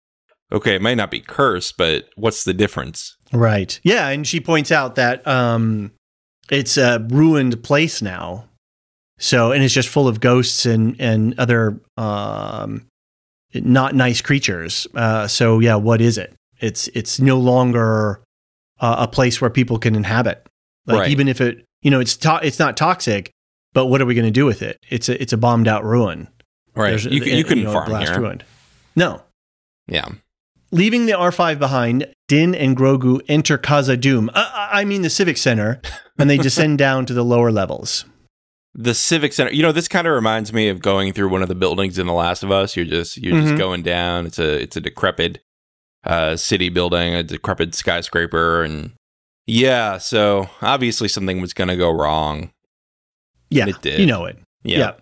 [0.53, 3.17] okay, it might not be cursed, but what's the difference?
[3.33, 3.79] Right.
[3.85, 5.93] Yeah, and she points out that um,
[6.51, 8.45] it's a ruined place now.
[9.19, 12.87] So, and it's just full of ghosts and and other um,
[13.55, 14.87] not nice creatures.
[14.95, 16.35] Uh, so, yeah, what is it?
[16.61, 18.21] It's it's no longer
[18.81, 20.47] uh, a place where people can inhabit.
[20.87, 21.11] Like Right.
[21.11, 23.31] even if it, you know, it's to- it's not toxic,
[23.73, 24.79] but what are we going to do with it?
[24.89, 26.29] It's a it's a bombed out ruin.
[26.75, 26.91] Right.
[26.91, 28.21] There's- You, you couldn't know, a farm blast here.
[28.21, 28.45] ruined.
[28.97, 29.23] No,
[29.87, 30.09] Yeah.
[30.71, 34.29] Leaving the R5 behind, Din and Grogu enter Khazad-dûm.
[34.35, 35.81] Uh, I mean the Civic Center,
[36.19, 38.05] and they descend down to the lower levels.
[38.75, 39.53] The Civic Center.
[39.53, 42.07] You know, this kind of reminds me of going through one of the buildings in
[42.07, 42.77] The Last of Us.
[42.77, 43.43] You're just you're Mhm.
[43.45, 44.27] just going down.
[44.27, 45.41] It's a it's a decrepit
[46.05, 48.93] uh, city building, a decrepit skyscraper, and
[49.47, 49.99] yeah.
[49.99, 52.51] So obviously something was going to go wrong.
[53.51, 53.99] Yeah, it did.
[54.01, 54.39] You know it.
[54.63, 54.93] Yeah.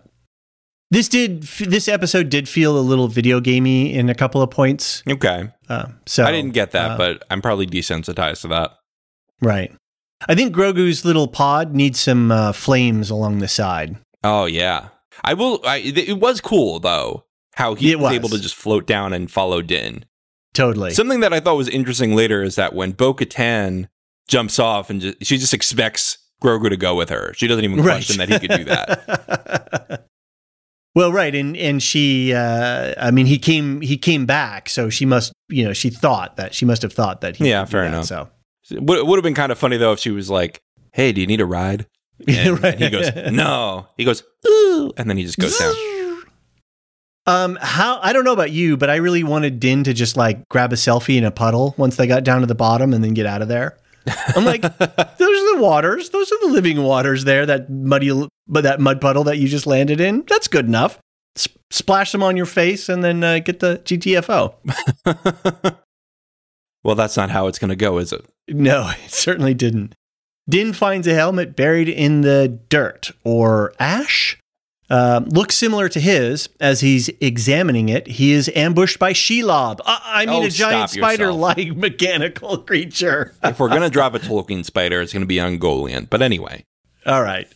[0.89, 1.43] This did.
[1.43, 5.03] This episode did feel a little video gamey in a couple of points.
[5.07, 5.49] Okay.
[5.67, 8.71] Uh, so I didn't get that, uh, but I'm probably desensitized to that.
[9.41, 9.71] right.
[10.27, 13.97] I think Grogu's little pod needs some uh, flames along the side.
[14.23, 14.89] Oh yeah.
[15.23, 15.61] I will.
[15.65, 17.25] I, it was cool though
[17.55, 18.13] how he was, was.
[18.13, 20.05] able to just float down and follow Din.
[20.53, 20.91] Totally.
[20.91, 23.87] Something that I thought was interesting later is that when Bo Katan
[24.27, 27.33] jumps off and just, she just expects Grogu to go with her.
[27.35, 27.85] She doesn't even Right.
[27.93, 30.05] question that he could do that.
[30.95, 35.05] well, right, and and she, uh, I mean, he came he came back, so she
[35.05, 37.37] must, you know, she thought that she must have thought that.
[37.37, 38.05] He Yeah, fair that, enough.
[38.05, 38.29] So
[38.71, 40.61] would, it would have been kind of funny though if she was like,
[40.93, 41.85] "Hey, do you need a ride?"
[42.27, 42.73] And, Right.
[42.73, 45.73] and he goes, "No." He goes, "Ooh," and then he just goes down.
[47.25, 50.47] Um, how I don't know about you, but I really wanted Din to just like
[50.47, 53.13] grab a selfie in a puddle once they got down to the bottom and then
[53.13, 53.77] get out of there.
[54.35, 56.09] I'm like, those are the waters.
[56.11, 57.45] Those are the living waters there.
[57.45, 60.23] That muddy, but that mud puddle that you just landed in.
[60.29, 60.99] That's good enough.
[61.35, 64.53] S- splash them on your face and then uh, get the GTFO.
[66.83, 68.25] Well, that's not how it's going to go, is it?
[68.47, 69.93] No, it certainly didn't.
[70.49, 74.37] Din finds a helmet buried in the dirt or ash.
[74.89, 76.47] Um, looks similar to his.
[76.61, 79.81] As he's examining it, he is ambushed by Shelob.
[79.85, 83.33] I, I mean, Oh, a giant spider-like mechanical creature.
[83.43, 86.09] if we're going to drop a Tolkien spider, it's going to be Ungoliant.
[86.09, 86.63] But anyway,
[87.05, 87.53] All right.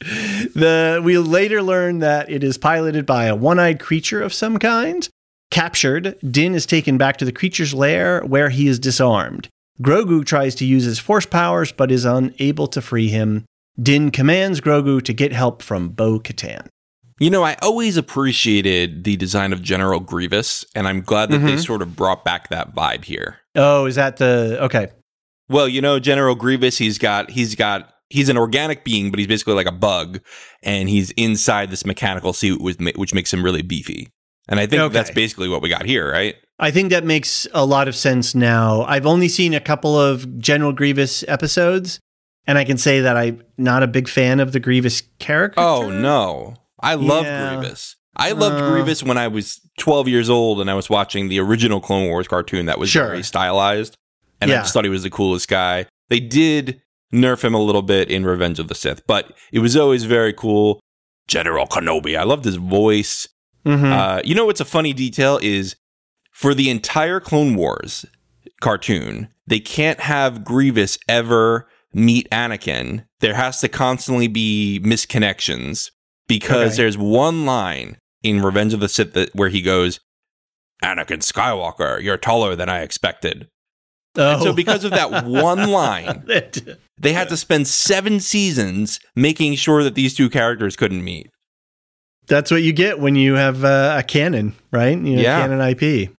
[0.53, 5.07] The we later learn that it is piloted by a one-eyed creature of some kind.
[5.51, 9.49] Captured, Din is taken back to the creature's lair where he is disarmed.
[9.81, 13.45] Grogu tries to use his force powers but is unable to free him.
[13.81, 16.67] Din commands Grogu to get help from Bo Katan.
[17.19, 21.53] you know, I always appreciated the design of General Grievous, and I'm glad that they
[21.53, 21.63] Mhm.
[21.63, 23.37] sort of brought back that vibe here.
[23.53, 24.87] Oh, is that the okay?
[25.47, 29.27] Well, you know, General Grievous, he's got he's got he's an organic being, but he's
[29.27, 30.19] basically like a bug,
[30.63, 34.07] and he's inside this mechanical suit, with, which makes him really beefy.
[34.47, 34.93] And I think Okay.
[34.93, 36.35] that's basically what we got here, right?
[36.59, 38.83] I think that makes a lot of sense now.
[38.83, 41.99] I've only seen a couple of General Grievous episodes,
[42.45, 45.59] and I can say that I'm not a big fan of the Grievous character.
[45.59, 47.55] Oh no, I love Yeah.
[47.57, 47.95] Grievous.
[48.15, 48.69] I loved Uh.
[48.71, 52.27] Grievous when I was 12 years old and I was watching the original Clone Wars
[52.27, 53.07] cartoon that was Sure.
[53.07, 53.95] very stylized,
[54.41, 55.85] and I just thought he was the coolest guy.
[56.09, 56.81] They did
[57.13, 60.33] nerf him a little bit in Revenge of the Sith, but it was always very
[60.33, 60.79] cool.
[61.27, 63.27] General Kenobi, I loved his voice.
[63.65, 63.91] Mhm.
[63.91, 65.75] Uh, you know what's a funny detail is
[66.31, 68.05] for the entire Clone Wars
[68.61, 73.05] cartoon, they can't have Grievous ever meet Anakin.
[73.19, 75.91] There has to constantly be misconnections
[76.27, 76.77] because Okay.
[76.83, 79.99] there's one line in Revenge of the Sith that, where he goes,
[80.83, 83.47] Anakin Skywalker, you're taller than I expected.
[84.17, 84.33] oh.
[84.33, 86.23] And so because of that one line,
[86.97, 91.29] they had to spend seven seasons making sure that these two characters couldn't meet.
[92.31, 94.97] That's what you get when you have uh, a canon, right?
[94.97, 95.41] You know, Yeah.
[95.41, 96.09] canon IP.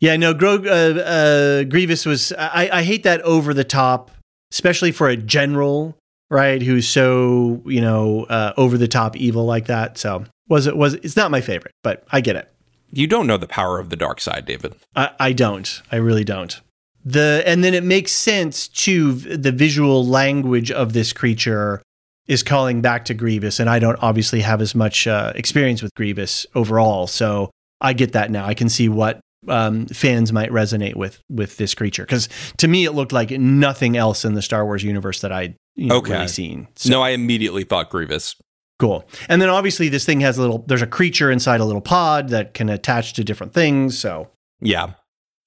[0.00, 2.32] Yeah, no, Gro- uh, uh, Grievous was.
[2.36, 4.10] I, I hate that over the top,
[4.52, 5.96] especially for a general,
[6.30, 6.60] right?
[6.60, 9.96] Who's so you know uh, over the top evil like that.
[9.98, 12.52] So was it was it's not my favorite, but I get it.
[12.90, 14.74] You don't know the power of the dark side, David.
[14.96, 15.80] I, I don't.
[15.92, 16.60] I really don't.
[17.04, 21.80] The and then it makes sense to The visual language of this creature
[22.28, 25.94] is calling back to Grievous, and I don't obviously have as much uh, experience with
[25.94, 28.44] Grievous overall, so I get that now.
[28.46, 32.84] I can see what um, fans might resonate with with this creature because to me
[32.84, 36.14] it looked like nothing else in the Star Wars universe that I'd you know, Okay.
[36.14, 36.66] really seen.
[36.74, 38.34] So no, I immediately thought Grievous.
[38.80, 39.06] cool.
[39.28, 40.64] And then obviously this thing has a little.
[40.66, 43.96] There's a creature inside a little pod that can attach to different things.
[43.98, 44.94] So Yeah.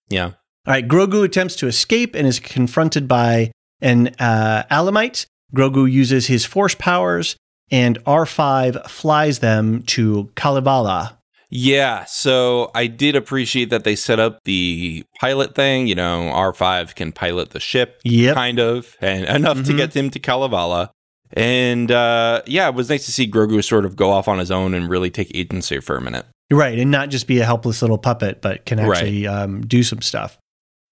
[0.08, 0.26] Yeah.
[0.68, 5.26] All right, Grogu attempts to escape and is confronted by an uh, Alamite.
[5.56, 7.36] Grogu uses his force powers,
[7.72, 11.18] and R5 flies them to Kalevala.
[11.52, 15.88] Yeah, so I did appreciate that they set up the pilot thing.
[15.88, 18.36] You know, R5 can pilot the ship, Yep.
[18.36, 19.78] kind of, and enough to Mhm.
[19.78, 20.92] get him to Kalevala.
[21.34, 24.52] And uh, yeah, it was nice to see Grogu sort of go off on his
[24.52, 26.26] own and really take agency for a minute.
[26.52, 28.98] Right, and not just be a helpless little puppet, but can Right.
[28.98, 30.38] actually um, do some stuff.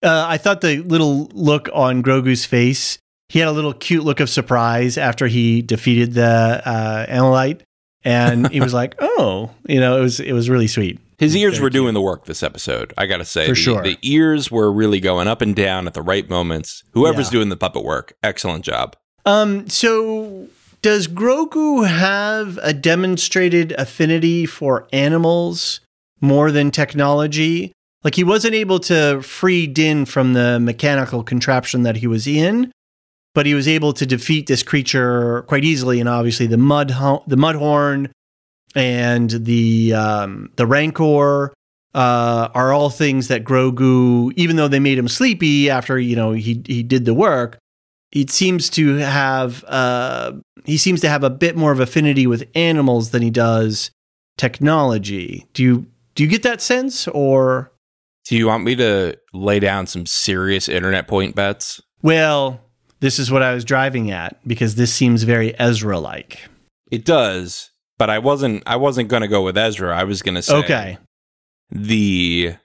[0.03, 2.99] Uh, I thought the little look on Grogu's face,
[3.30, 7.61] he had a little cute look of surprise after he defeated the uh, Alamite,
[8.03, 11.55] and he was like, "Oh, you know, it was it was really sweet." His ears
[11.55, 11.82] Very were cute.
[11.82, 13.45] doing the work this episode, I gotta say.
[13.47, 13.82] For the, sure.
[13.84, 16.84] The ears were really going up and down at the right moments.
[16.91, 17.32] Whoever's Yeah.
[17.39, 18.95] doing the puppet work, excellent job.
[19.25, 20.47] Um, so
[20.84, 25.80] does Grogu have a demonstrated affinity for animals
[26.21, 27.71] more than technology?
[28.03, 32.71] Like he wasn't able to free Din from the mechanical contraption that he was in,
[33.38, 35.99] but he was able to defeat this creature quite easily.
[35.99, 38.09] And obviously, the mud the mudhorn
[38.75, 41.53] and the um, the rancor
[41.93, 46.31] uh, are all things that Grogu, even though they made him sleepy after you know
[46.31, 47.59] he he did the work,
[48.11, 50.31] it seems to have uh,
[50.65, 53.91] he seems to have a bit more of affinity with animals than he does
[54.39, 55.45] technology.
[55.53, 55.85] Do you
[56.15, 57.71] do you get that sense or?
[58.25, 61.79] Do you want me to lay down some serious internet point bets?
[62.01, 62.61] Well,
[62.99, 66.47] this is what I was driving at because this seems very Ezra like.
[66.91, 69.95] It does, but I wasn't I wasn't going to go with Ezra.
[69.97, 70.97] I was going to say Okay.
[71.69, 72.55] the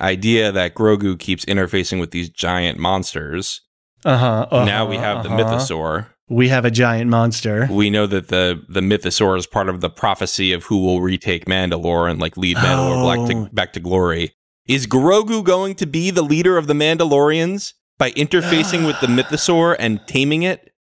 [0.00, 3.62] idea that Grogu keeps interfacing with these giant monsters.
[4.04, 4.64] Uh-huh, uh-huh.
[4.64, 5.56] now we have the uh-huh.
[5.56, 6.06] mythosaur.
[6.28, 7.68] We have a giant monster.
[7.70, 11.46] We know that the the mythosaur is part of the prophecy of who will retake
[11.46, 13.44] Mandalore and like lead Mandalore back Oh.
[13.44, 14.32] to back to glory.
[14.66, 19.76] Is Grogu going to be the leader of the Mandalorians by interfacing with the mythosaur
[19.78, 20.72] and taming it?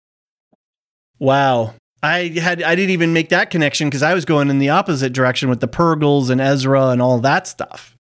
[1.20, 1.74] Wow.
[2.04, 5.14] I had I didn't even make that connection because I was going in the opposite
[5.14, 7.96] direction with the Purrgils and Ezra and all that stuff.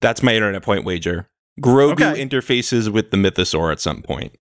[0.00, 1.26] That's my internet point wager.
[1.60, 2.24] Grogu Okay.
[2.24, 4.36] interfaces with the mythosaur at some point.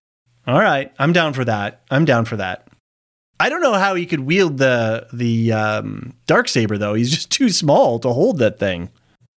[0.46, 1.82] All right, I'm down for that.
[1.90, 2.68] I'm down for that.
[3.40, 6.94] I don't know how he could wield the the um, dark saber though.
[6.94, 8.90] He's just too small to hold that thing.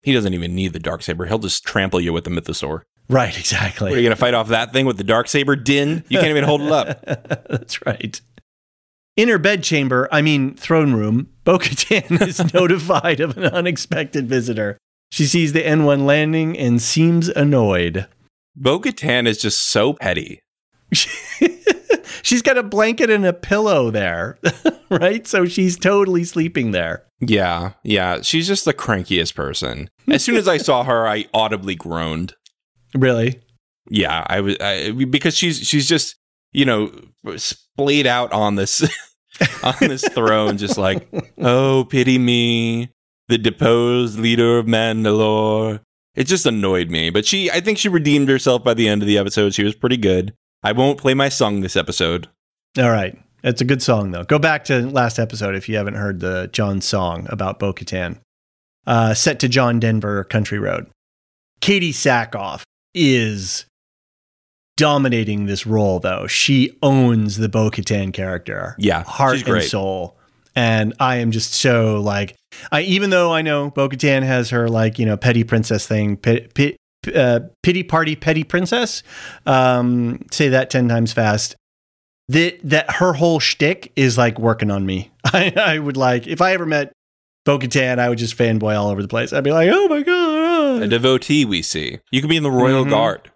[0.02, 1.26] He doesn't even need the dark saber.
[1.26, 2.82] He'll just trample you with the mythosaur.
[3.10, 5.56] Right, What are you going to fight off that thing with the dark saber?
[5.56, 7.04] Din, you can't even hold it up.
[7.48, 8.20] That's right.
[9.16, 14.78] In her bedchamber, I mean throne room, Bo-Katan is notified of an unexpected visitor.
[15.10, 18.06] She sees the N1 landing and seems annoyed.
[18.54, 20.40] Bo-Katan is just so petty.
[22.22, 24.38] she's got a blanket and a pillow there,
[24.88, 25.26] right?
[25.26, 27.04] So she's totally sleeping there.
[27.18, 28.22] Yeah, yeah.
[28.22, 29.90] She's just the crankiest person.
[30.08, 32.34] As soon as I saw her, I audibly groaned.
[32.94, 33.40] Really?
[33.88, 36.16] Yeah, I was I, because she's she's just
[36.52, 36.92] you know
[37.36, 38.82] splayed out on this
[39.62, 42.90] on this throne, just like oh pity me,
[43.28, 45.80] the deposed leader of Mandalore.
[46.14, 49.08] It just annoyed me, but she I think she redeemed herself by the end of
[49.08, 49.54] the episode.
[49.54, 50.34] She was pretty good.
[50.62, 52.28] I won't play my song this episode.
[52.78, 53.18] All right.
[53.42, 54.24] It's a good song, though.
[54.24, 58.18] Go back to last episode if you haven't heard the John song about Bo Katan,
[58.86, 60.90] uh, set to John Denver Country Road.
[61.62, 62.62] Katee Sackhoff
[62.94, 63.66] is
[64.76, 66.26] dominating this role, though.
[66.26, 68.74] She owns the Bo Katan character.
[68.78, 70.16] Yeah, heart and soul.
[70.56, 72.36] And I am just so like,
[72.72, 76.16] I even though I know Bo Katan has her like you know petty princess thing,
[76.16, 76.76] pit, pit,
[77.14, 79.02] uh, pity party petty princess.
[79.46, 81.56] Um, say that ten times fast.
[82.28, 85.10] That that her whole shtick is like working on me.
[85.24, 86.92] I, I would like if I ever met
[87.44, 89.32] Bo Katan, I would just fanboy all over the place.
[89.32, 91.98] I'd be like, oh my god, A devotee we see.
[92.10, 92.90] You could be in the royal Mhm.
[92.90, 93.30] guard.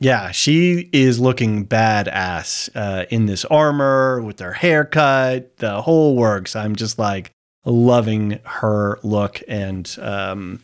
[0.00, 6.56] Yeah, she is looking badass uh, in this armor with her haircut, the whole works.
[6.56, 7.30] I'm just like
[7.64, 10.60] loving her look and um,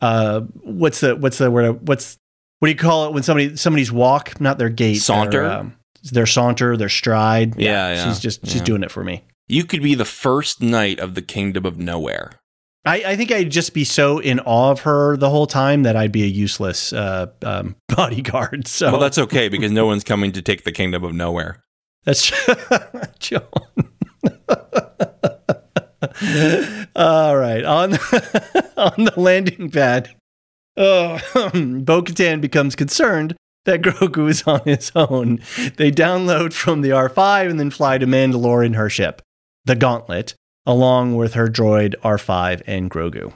[0.00, 1.88] uh, what's the what's the word?
[1.88, 2.18] What's
[2.58, 5.30] what do you call it when somebody somebody's walk, not their gait, Saunter?
[5.42, 5.74] their, um,
[6.12, 7.56] their saunter, their stride.
[7.58, 8.64] Yeah, yeah, she's just she's yeah.
[8.64, 9.24] doing it for me.
[9.48, 12.32] You could be the first knight of the kingdom of nowhere.
[12.86, 15.96] I, I think I'd just be so in awe of her the whole time that
[15.96, 18.68] I'd be a useless uh, um, bodyguard.
[18.68, 21.62] So Well, that's okay because no one's coming to take the kingdom of nowhere.
[22.04, 22.30] That's
[23.18, 23.42] John.
[26.96, 27.92] All right, on
[28.76, 30.14] on the landing pad,
[30.76, 33.34] uh, Bo-Katan becomes concerned
[33.64, 35.40] that Grogu is on his own.
[35.76, 39.20] They download from the R5 and then fly to Mandalore in her ship,
[39.64, 40.34] the Gauntlet,
[40.66, 43.32] along with her droid R5 and Grogu.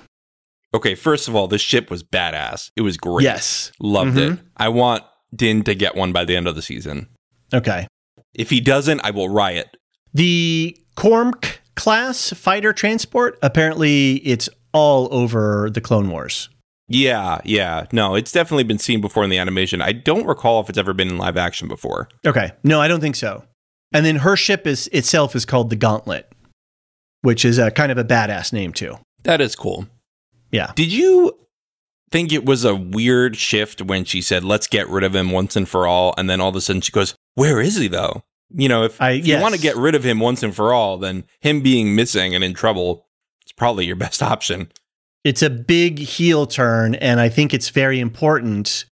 [0.75, 2.71] Okay, first of all, this ship was badass.
[2.77, 3.25] It was great.
[3.25, 3.73] Yes.
[3.81, 4.35] Loved Mhm.
[4.35, 4.39] it.
[4.57, 5.03] I want
[5.35, 7.09] Din to get one by the end of the season.
[7.53, 7.87] Okay.
[8.35, 9.77] If he doesn't, I will riot.
[10.15, 16.49] The Kom'rk class fighter transport, apparently it's all over the Clone Wars.
[16.89, 17.87] Yeah, yeah.
[17.93, 19.81] No, it's definitely been seen before in the animation.
[19.81, 22.09] I don't recall if it's ever been in live action before.
[22.27, 22.51] Okay.
[22.65, 23.45] No, I don't think so.
[23.93, 26.30] And then her ship is itself is called the Gauntlet,
[27.23, 28.97] which is a kind of a badass name too.
[29.25, 29.87] That is cool.
[30.51, 30.73] Yeah.
[30.75, 31.37] Did you
[32.11, 35.55] think it was a weird shift when she said, let's get rid of him once
[35.57, 36.15] and for all?
[36.19, 38.23] And then all of a sudden she goes, where is he though?
[38.53, 40.73] You know, if, I- if you want to get rid of him once and for
[40.75, 43.07] all, then him being missing and in trouble
[43.47, 44.73] is probably your best option.
[45.23, 48.87] It's a big heel turn, and I think it's very important.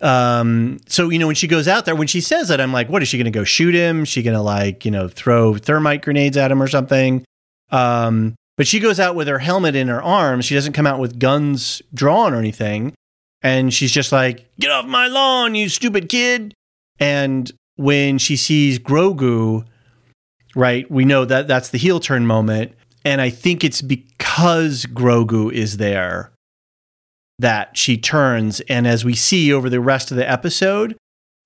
[0.00, 2.88] Um, so you know, when she goes out there, when she says that, I'm like,
[2.88, 4.04] what is she gonna go shoot him?
[4.04, 7.24] She gonna like, you know, throw thermite grenades at him or something?
[7.70, 10.44] Um, but she goes out with her helmet in her arms.
[10.44, 12.94] She doesn't come out with guns drawn or anything.
[13.42, 16.54] And she's just like, get off my lawn, you stupid kid.
[16.98, 19.66] And when she sees Grogu,
[20.54, 20.90] right?
[20.90, 22.72] We know that that's the heel turn moment.
[23.04, 26.32] And I think it's because Grogu is there
[27.38, 28.60] that she turns.
[28.62, 30.96] And as we see over the rest of the episode,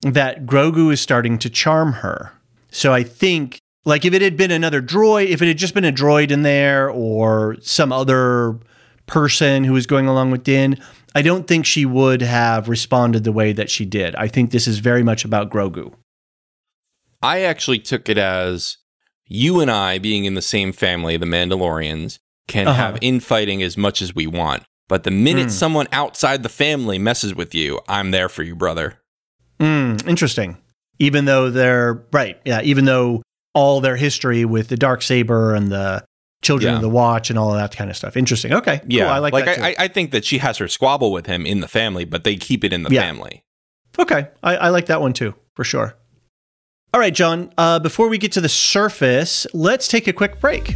[0.01, 2.31] that Grogu is starting to charm her.
[2.71, 5.85] So I think, like, if it had been another droid, if it had just been
[5.85, 8.59] a droid in there or some other
[9.07, 10.77] person who was going along with Din,
[11.15, 14.15] I don't think she would have responded the way that she did.
[14.15, 15.93] I think this is very much about Grogu.
[17.21, 18.77] I actually took it as
[19.27, 22.77] you and I being in the same family, the Mandalorians, can Uh-huh.
[22.77, 24.63] have infighting as much as we want.
[24.89, 25.49] But the minute Hmm.
[25.49, 28.99] someone outside the family messes with you, I'm there for you, brother.
[29.59, 30.57] Mm, interesting.
[30.99, 32.61] Even though they're right, yeah.
[32.63, 33.21] Even though
[33.53, 36.03] all their history with the dark saber and the
[36.41, 36.75] children Yeah.
[36.77, 38.17] of the watch and all of that kind of stuff.
[38.17, 38.53] Interesting.
[38.53, 38.87] Okay, cool.
[38.89, 39.55] Yeah, I like, that.
[39.57, 39.61] too.
[39.63, 42.35] I, I think that she has her squabble with him in the family, but they
[42.35, 43.01] keep it in the Yeah.
[43.01, 43.43] family.
[43.99, 45.95] Okay, I, I like that one too, for sure.
[46.93, 50.75] All right, John, uh, before we get to the surface, let's take a quick break.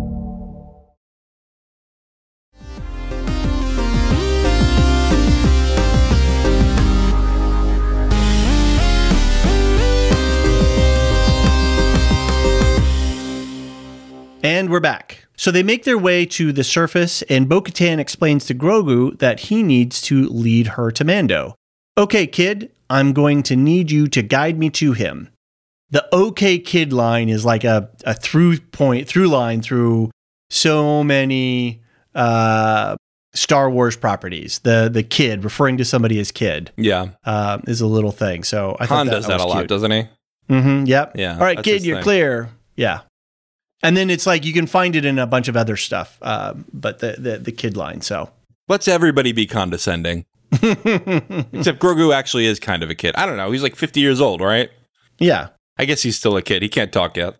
[14.43, 15.25] And we're back.
[15.35, 19.41] So they make their way to the surface, and Bo Katan explains to Grogu that
[19.41, 21.55] he needs to lead her to Mando.
[21.97, 25.29] Okay, kid, I'm going to need you to guide me to him.
[25.89, 30.09] The okay kid line is like a, a through point, through line through
[30.49, 31.81] so many
[32.15, 32.95] uh,
[33.33, 34.59] Star Wars properties.
[34.59, 38.43] The the kid, referring to somebody as kid, Yeah, uh, is a little thing.
[38.43, 40.07] So I Han thought does that a was lot, doesn't he?
[40.49, 40.85] Mm-hmm.
[40.85, 41.11] Yep.
[41.15, 42.03] Yeah, All right, kid, you're thing.
[42.03, 42.49] clear.
[42.75, 43.01] Yeah.
[43.83, 46.65] And then it's like you can find it in a bunch of other stuff, um,
[46.73, 48.01] but the, the the kid line.
[48.01, 48.29] So
[48.67, 50.25] Let's everybody be condescending.
[50.51, 53.15] Except Grogu actually is kind of a kid.
[53.15, 53.51] I don't know.
[53.51, 54.69] He's like 50 years old, right?
[55.19, 56.61] yeah, I guess he's still a kid.
[56.61, 57.35] He can't talk yet.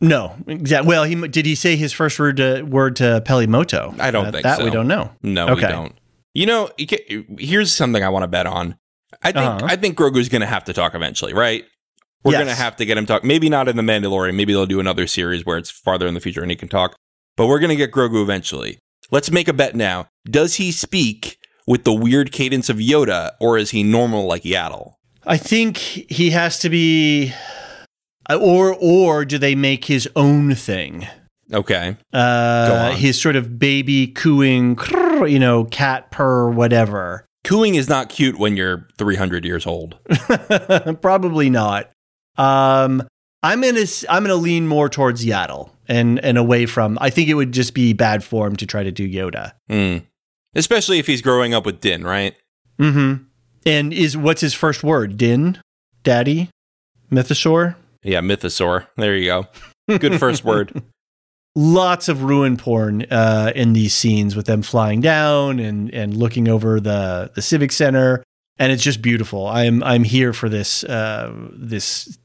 [0.00, 0.88] no, exactly.
[0.88, 3.94] Well, he did he say his first word to word to Peli Motto?
[3.98, 4.64] I don't that, think that so.
[4.64, 5.10] we don't know.
[5.22, 5.68] No, we Okay.
[5.68, 5.94] don't.
[6.34, 6.70] You know,
[7.38, 8.76] here's something I want to bet on.
[9.22, 9.66] I think Uh-huh.
[9.68, 11.64] I think Grogu's going to have to talk eventually, right?
[12.24, 12.44] We're Yes.
[12.44, 13.24] going to have to get him talk.
[13.24, 14.34] Maybe not in the Mandalorian.
[14.34, 16.94] Maybe they'll do another series where it's farther in the future and he can talk.
[17.36, 18.78] But we're going to get Grogu eventually.
[19.10, 20.06] Let's make a bet now.
[20.26, 24.94] Does he speak with the weird cadence of Yoda, or is he normal like Yaddle?
[25.26, 27.32] I think he has to be,
[28.30, 31.06] or or do they make his own thing?
[31.52, 31.96] Okay.
[32.12, 34.78] Uh, his sort of baby cooing,
[35.26, 37.24] you know, cat purr, whatever.
[37.44, 39.98] Cooing is not cute when you're 300 years old.
[41.02, 41.90] Probably not.
[42.40, 43.02] Um,
[43.42, 46.98] I'm gonna I'm gonna lean more towards Yaddle and and away from.
[47.00, 49.52] I think it would just be bad form to try to do Yoda.
[49.68, 49.98] Hmm.
[50.54, 52.34] Especially if he's growing up with Din, right?
[52.78, 53.24] Mm-hmm.
[53.66, 55.16] And is what's his first word?
[55.16, 55.60] Din,
[56.02, 56.50] Daddy,
[57.10, 57.76] Mythosaur.
[58.02, 58.86] Yeah, Mythosaur.
[58.96, 59.46] There you go.
[59.98, 60.82] Good first word.
[61.56, 66.48] Lots of ruin porn uh, in these scenes with them flying down and and looking
[66.48, 68.22] over the the civic center,
[68.58, 69.46] and it's just beautiful.
[69.46, 72.18] I'm I'm here for this uh, this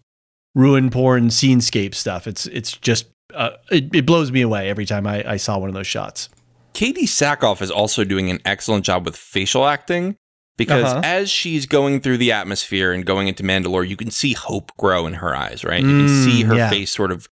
[0.56, 2.26] ruin porn scenescape stuff.
[2.28, 5.70] It's it's just uh, it, it blows me away every time I, I saw one
[5.70, 6.30] of those shots.
[6.74, 10.16] Katee Sackhoff is also doing an excellent job with facial acting
[10.58, 11.02] because Uh-huh.
[11.04, 15.06] as she's going through the atmosphere and going into Mandalore, you can see hope grow
[15.06, 15.82] in her eyes, right?
[15.84, 16.70] you can see Mm, her yeah.
[16.70, 17.28] face sort of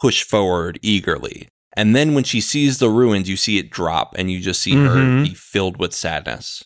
[0.00, 1.48] push forward eagerly.
[1.76, 4.74] And then when she sees the ruins, you see it drop and you just see
[4.74, 5.24] her Mhm.
[5.24, 6.64] be filled with sadness.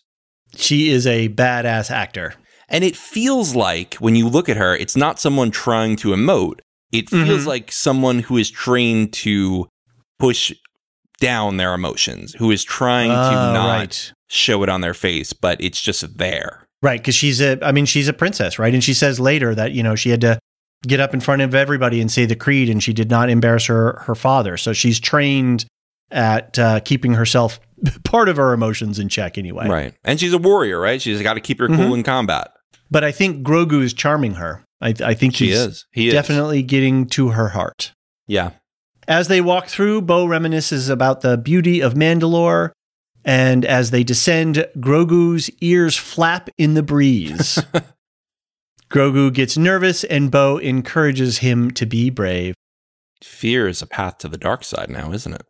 [0.56, 2.34] She is a badass actor.
[2.70, 6.60] And it feels like when you look at her, it's not someone trying to emote.
[6.92, 7.46] It feels Mhm.
[7.46, 9.68] like someone who is trained to
[10.18, 10.52] push
[11.20, 14.12] down their emotions, who is trying to Oh, not right.
[14.28, 16.64] show it on their face, but it's just there.
[16.82, 18.72] Right, because she's a, I mean, she's a princess, right?
[18.72, 20.38] And she says later that you know she had to
[20.86, 23.66] get up in front of everybody and say the creed, and she did not embarrass
[23.66, 24.56] her her father.
[24.56, 25.66] So she's trained
[26.10, 27.60] at uh, keeping herself
[28.04, 29.68] part of her emotions in check, anyway.
[29.68, 29.94] Right.
[30.04, 31.00] And she's a warrior, right?
[31.02, 31.94] She's got to keep her cool Mhm.
[31.98, 32.50] in combat.
[32.90, 34.64] But I think Grogu is charming her.
[34.80, 35.86] I, I think She is.
[35.92, 36.14] He is.
[36.14, 37.92] definitely getting to her heart.
[38.26, 38.50] Yeah.
[39.06, 42.70] As they walk through, Bo reminisces about the beauty of Mandalore.
[43.24, 47.62] And as they descend, Grogu's ears flap in the breeze.
[48.90, 52.54] Grogu gets nervous, and Bo encourages him to be brave.
[53.22, 55.42] Fear is a path to the dark side now, isn't it?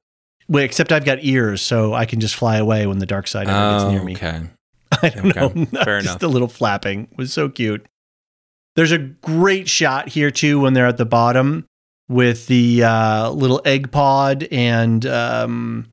[0.48, 3.48] Wait, except I've got ears, so I can just fly away when the dark side
[3.48, 4.12] ever gets near me.
[4.14, 4.42] Oh, okay.
[5.02, 5.82] I don't Okay, know.
[5.84, 6.22] fair just enough.
[6.22, 7.86] a little flapping it was so cute.
[8.76, 11.66] There's a great shot here too when they're at the bottom
[12.08, 15.88] with the uh, little egg pod and um,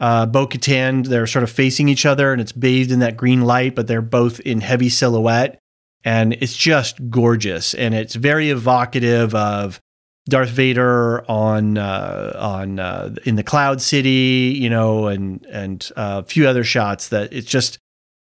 [0.00, 1.06] uh, Bo Katan.
[1.06, 4.02] They're sort of facing each other and it's bathed in that green light, but they're
[4.02, 5.58] both in heavy silhouette.
[6.04, 7.74] And it's just gorgeous.
[7.74, 9.80] And it's very evocative of
[10.28, 16.22] Darth Vader on uh, on uh, in the Cloud City, you know, and and uh,
[16.24, 17.78] a few other shots that it's just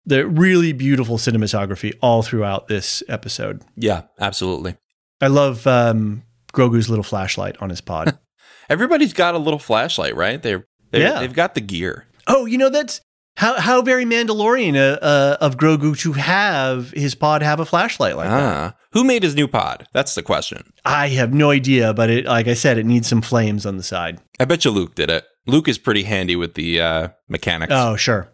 [0.06, 3.62] the really beautiful cinematography all throughout this episode.
[3.76, 4.76] Yeah, absolutely.
[5.22, 6.24] I love um,
[6.54, 8.18] Grogu's little flashlight on his pod.
[8.70, 10.41] Everybody's got a little flashlight, right?
[10.41, 11.20] They're, they're Yeah.
[11.20, 12.06] they've got the gear.
[12.28, 13.02] oh, you know that's
[13.38, 18.16] how how very Mandalorian uh, uh, of Grogu to have his pod have a flashlight
[18.18, 18.43] like that.
[18.43, 19.88] Ah, who made his new pod?
[19.93, 20.74] That's the question.
[20.86, 23.84] I have no idea, but it like I said, it needs some flames on the
[23.84, 24.20] side.
[24.39, 25.26] I bet you Luke did it.
[25.47, 27.72] Luke is pretty handy with the uh, mechanics.
[27.76, 28.30] Oh, sure.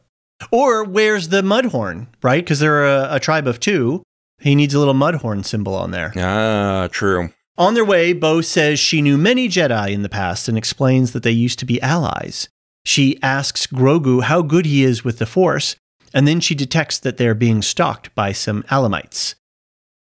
[0.52, 2.44] Or where's the mudhorn, right?
[2.44, 4.04] Because they're a, a tribe of two.
[4.40, 6.14] He needs a little mudhorn symbol on there.
[6.16, 7.30] Ah, true.
[7.58, 11.24] On their way, Bo says she knew many Jedi in the past and explains that
[11.24, 12.50] they used to be allies.
[12.86, 15.76] She asks Grogu how good he is with the Force,
[16.14, 19.34] and then she detects that they're being stalked by some Alamites.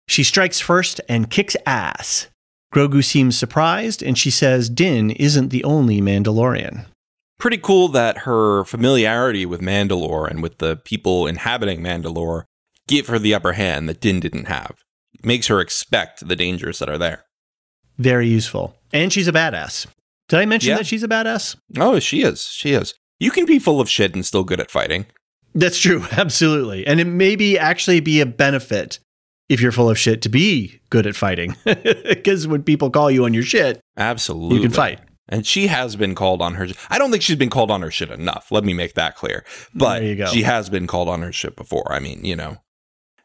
[0.07, 2.29] She strikes first and kicks ass.
[2.73, 6.87] Grogu seems surprised, and she says Din isn't the only Mandalorian.
[7.41, 12.45] Pretty cool that her familiarity with Mandalore and with the people inhabiting Mandalore
[12.87, 14.77] give her the upper hand that Din didn't have.
[15.25, 17.25] Makes her expect the dangers that are there.
[17.99, 18.77] Very useful.
[18.93, 19.87] And she's a badass.
[20.29, 20.77] Did I mention Yeah.
[20.79, 21.57] that she's a badass?
[21.79, 22.45] Oh, she is.
[22.45, 22.95] She is.
[23.19, 25.07] You can be full of shit and still good at fighting.
[25.55, 26.87] That's true, absolutely.
[26.87, 28.99] And it may be actually be a benefit
[29.49, 31.57] if you're full of shit to be good at fighting.
[31.65, 34.57] Because when people call you on your shit, Absolutely.
[34.57, 35.01] you can fight.
[35.31, 36.67] And she has been called on her.
[36.91, 38.51] I don't think she's been called on her shit enough.
[38.51, 39.45] Let me make that clear.
[39.75, 40.27] But There you go.
[40.27, 41.91] she has been called on her shit before.
[41.93, 42.59] I mean, you know,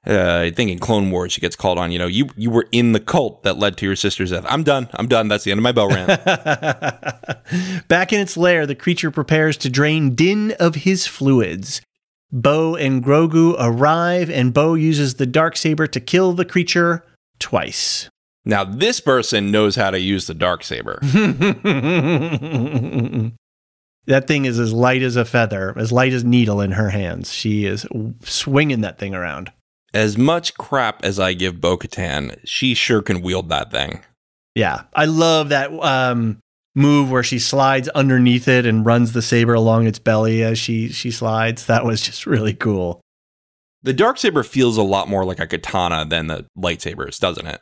[0.07, 1.91] uh, I think in Clone Wars she gets called on.
[1.91, 4.45] You know, you you were in the cult that led to your sister's death.
[4.47, 4.87] I'm done.
[4.93, 5.27] I'm done.
[5.29, 6.07] That's the end of my bell rant.
[7.87, 11.81] Back in its lair, the creature prepares to drain Din of his fluids.
[12.31, 17.03] Bo and Grogu arrive, and Bo uses the dark saber to kill the creature
[17.39, 18.09] twice.
[18.45, 20.99] Now this person knows how to use the dark saber.
[24.05, 27.33] that thing is as light as a feather, as light as needle in her hands.
[27.33, 27.85] She is
[28.23, 29.51] swinging that thing around.
[29.93, 34.01] As much crap as I give Bo-Katan, she sure can wield that thing.
[34.53, 36.39] Yeah, I love that um,
[36.75, 40.89] move where she slides underneath it and runs the saber along its belly as she
[40.89, 41.65] she slides.
[41.65, 43.01] That was just really cool.
[43.83, 47.61] The dark saber feels a lot more like a katana than the lightsabers, doesn't it?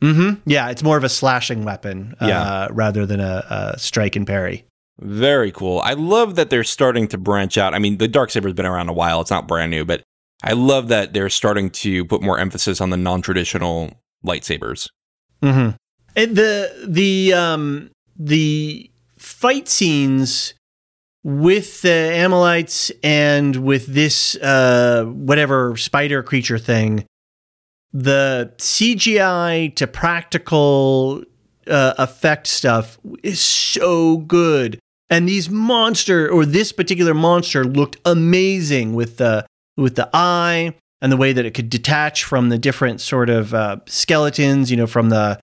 [0.00, 0.40] Mm-hmm.
[0.50, 2.40] Yeah, it's more of a slashing weapon, Yeah.
[2.42, 4.64] uh, rather than a, a strike and parry.
[5.00, 5.80] Very cool.
[5.80, 7.74] I love that they're starting to branch out.
[7.74, 10.02] I mean, the dark saber's been around a while; it's not brand new, but
[10.42, 13.92] I love that they're starting to put more emphasis on the non-traditional
[14.24, 14.88] lightsabers.
[15.42, 15.76] Mm-hmm.
[16.16, 20.54] And the the um the fight scenes
[21.24, 27.04] with the Amalekites and with this uh whatever spider creature thing,
[27.92, 31.22] the CGI to practical
[31.66, 34.78] uh, effect stuff is so good.
[35.08, 41.12] And these monster or this particular monster looked amazing with the with the eye and
[41.12, 44.86] the way that it could detach from the different sort of uh, skeletons, you know,
[44.86, 45.38] from the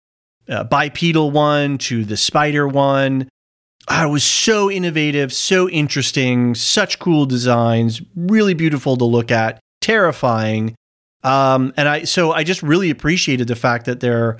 [0.49, 3.29] uh, bipedal one to the spider one.
[3.87, 9.59] Ah, it was so innovative, so interesting, such cool designs, really beautiful to look at,
[9.81, 10.73] terrifying.
[11.23, 14.37] Um, and I so I just really appreciated the fact that they're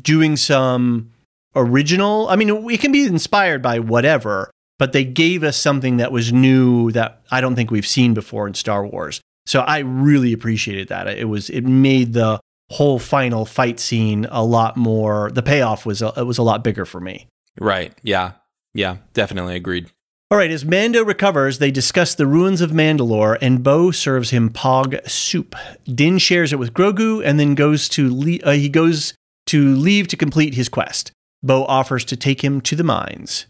[0.00, 1.12] doing some
[1.54, 2.28] original.
[2.28, 6.32] I mean, it can be inspired by whatever, but they gave us something that was
[6.32, 9.20] new that I don't think we've seen before in Star Wars.
[9.46, 11.06] So I really appreciated that.
[11.08, 12.40] It was it made the
[12.70, 15.30] whole final fight scene a lot more.
[15.30, 17.28] The payoff was a, it was a lot bigger for me.
[17.60, 17.94] Right?
[18.02, 18.32] Yeah.
[18.72, 18.96] Yeah.
[19.12, 19.90] Definitely agreed.
[20.34, 24.50] All right, as Mando recovers, they discuss the ruins of Mandalore, and Bo serves him
[24.50, 25.54] Pog soup.
[25.84, 29.14] Din shares it with Grogu, and then goes to le- uh, he goes
[29.46, 31.12] to leave to complete his quest.
[31.44, 33.46] Bo offers to take him to the mines.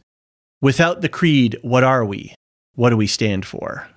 [0.60, 2.34] Without the creed, what are we?
[2.74, 3.88] What do we stand for?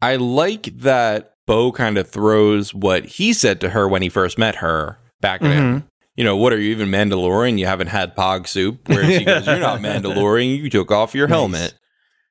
[0.00, 4.38] I like that Bo kind of throws what he said to her when he first
[4.38, 5.86] met her back at him.
[6.16, 7.58] You know, what are you even Mandalorian?
[7.58, 8.88] You haven't had Pog soup.
[8.88, 10.56] Whereas he goes, You're not Mandalorian.
[10.56, 11.36] You took off your Nice.
[11.36, 11.74] helmet.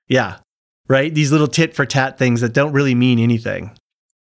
[0.10, 0.40] Yeah.
[0.88, 1.14] Right?
[1.14, 3.78] These little tit for tat things that don't really mean anything.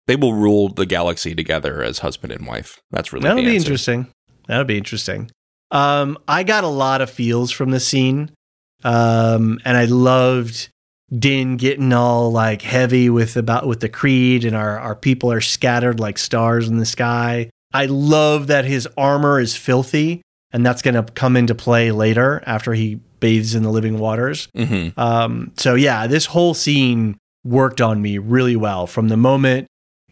[0.06, 2.80] They will rule the galaxy together as husband and wife.
[2.90, 3.56] That's really That'll be answer.
[3.56, 4.08] interesting.
[4.48, 5.30] That'll be interesting.
[5.70, 8.30] Um, I got a lot of feels from the scene.
[8.84, 10.68] Um, and I loved
[11.16, 15.40] Din getting all like heavy with about with the creed and our, our people are
[15.40, 17.50] scattered like stars in the sky.
[17.72, 20.22] I love that his armor is filthy
[20.52, 24.48] and that's gonna come into play later after he bathes in the living waters.
[24.54, 29.66] hmm Um, so yeah, this whole scene worked on me really well from the moment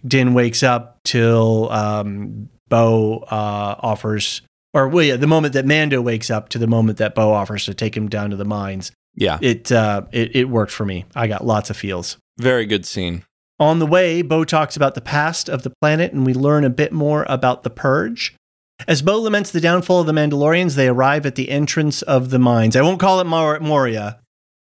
[0.07, 4.43] Din wakes up till um, Bo uh, offers,
[4.73, 7.67] or well, yeah, the moment that Mando wakes up to the moment that Bo offers
[7.67, 8.93] to take him down to the mines.
[9.15, 9.39] Yeah.
[9.43, 11.05] It uh, it it worked for me.
[11.15, 12.17] I got lots of feels.
[12.39, 13.25] Very good scene.
[13.59, 16.71] On the way, Bo talks about the past of the planet, and we learn a
[16.71, 18.35] bit more about the Purge.
[18.89, 22.39] As Bo laments the downfall of the Mandalorians, they arrive at the entrance of the
[22.39, 22.77] mines.
[22.77, 24.21] I won't call it Mor- Moria.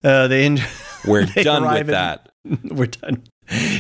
[0.03, 0.59] Uh, they en-
[1.05, 2.64] We're They done with at- that.
[2.74, 3.24] We're done.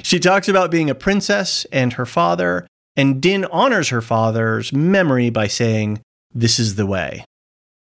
[0.03, 5.29] She talks about being a princess and her father, and Din honors her father's memory
[5.29, 6.01] by saying,
[6.33, 7.23] This is the way.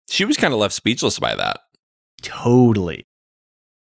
[0.09, 1.61] She was kind of left speechless by that.
[2.23, 3.05] Totally.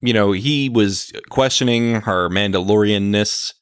[0.01, 3.53] You know, he was questioning her Mandalorianness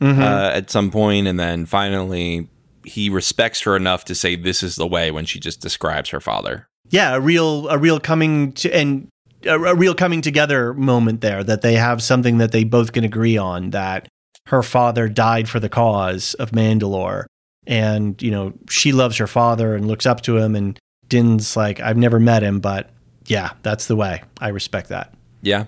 [0.00, 0.20] Mhm.
[0.20, 2.48] uh, at some point, and then finally
[2.84, 6.20] he respects her enough to say, "This is the way." When she just describes her
[6.20, 6.68] father.
[6.90, 9.08] yeah, a real, a real coming to, and
[9.44, 13.04] a, a real coming together moment there that they have something that they both can
[13.04, 14.08] agree on that
[14.46, 17.24] her father died for the cause of Mandalore.
[17.66, 20.54] And, you know, she loves her father and looks up to him.
[20.54, 20.78] And
[21.08, 22.90] Din's like, I've never met him, but
[23.26, 24.22] yeah, that's the way.
[24.38, 25.14] I respect that.
[25.40, 25.66] Yeah,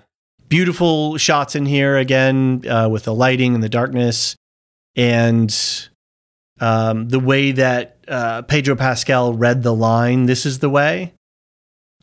[0.48, 4.36] beautiful shots in here again uh, with the lighting and the darkness
[4.94, 5.50] and
[6.60, 11.12] um, the way that uh, pedro pascal read the line this is the way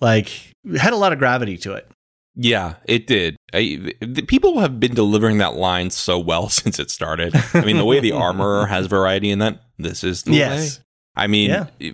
[0.01, 0.29] like
[0.77, 1.87] had a lot of gravity to it
[2.35, 3.35] yeah, it did.
[3.53, 7.35] I, the people have been delivering that line so well since it started.
[7.53, 9.61] I mean, the way the armorer has variety in that.
[9.77, 10.83] This is the yes way.
[11.15, 11.91] I mean, Yeah.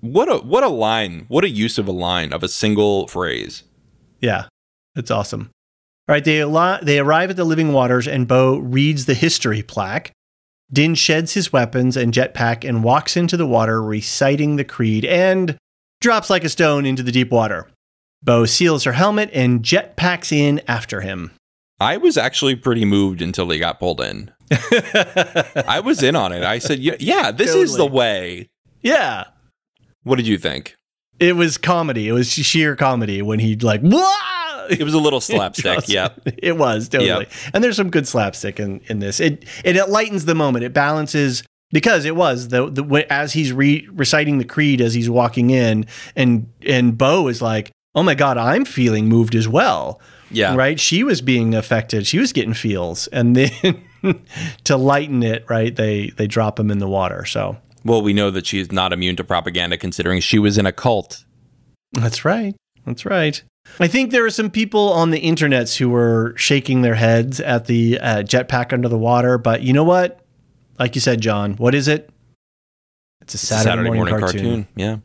[0.00, 1.26] what a what a line!
[1.28, 3.62] What a use of a line of a single phrase.
[4.20, 4.46] yeah
[4.96, 5.50] it's awesome
[6.08, 9.62] all right they, al- they arrive at the living waters and bo reads the history
[9.62, 10.10] plaque
[10.72, 15.56] din sheds his weapons and jetpack and walks into the water reciting the creed and
[16.00, 17.68] drops like a stone into the deep water
[18.22, 21.30] bo seals her helmet and jetpacks in after him
[21.78, 24.32] I was actually pretty moved until he got pulled in.
[24.50, 26.42] I was in on it.
[26.42, 28.48] I said, "Yeah, yeah this is the way."
[28.82, 29.24] yeah
[30.02, 30.75] What did you think?
[31.20, 34.66] It was comedy it was sheer comedy when he like Wah!
[34.68, 35.88] It was a little slapstick.
[35.88, 36.08] Yeah,
[36.38, 37.08] it was totally.
[37.08, 37.32] Yep.
[37.54, 39.20] And there's some good slapstick in, in this.
[39.20, 40.64] It, it it lightens the moment.
[40.64, 45.08] It balances because it was the the as he's re, reciting the creed as he's
[45.08, 45.86] walking in,
[46.16, 50.00] and and Bo is like, oh my god, I'm feeling moved as well.
[50.32, 50.56] yeah.
[50.56, 50.80] Right?
[50.80, 52.06] She was being affected.
[52.06, 53.84] She was getting feels, and then
[54.64, 55.74] to lighten it, right?
[55.74, 57.24] They they drop him in the water.
[57.24, 57.56] So
[57.86, 61.24] Well, we know that she's not immune to propaganda, considering she was in a cult.
[61.92, 62.54] That's right.
[62.84, 63.42] That's right.
[63.80, 67.66] I think there are some people on the internets who were shaking their heads at
[67.66, 70.20] the uh, jetpack under the water, but you know what?
[70.78, 72.10] Like you said, John, what is it?
[73.22, 74.68] It's a It's a Saturday, morning, cartoon.
[74.76, 74.98] Yeah,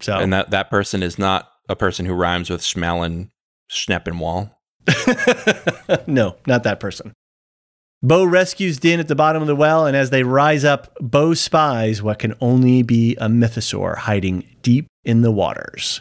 [0.00, 3.30] So and that that person is not a person who rhymes with Schmellen,
[3.70, 4.52] Schneppenwall.
[6.06, 7.12] no, not that person.
[8.02, 11.34] Bo rescues Din at the bottom of the well, and as they rise up, Bo
[11.34, 16.00] spies what can only be a mythosaur hiding deep in the waters.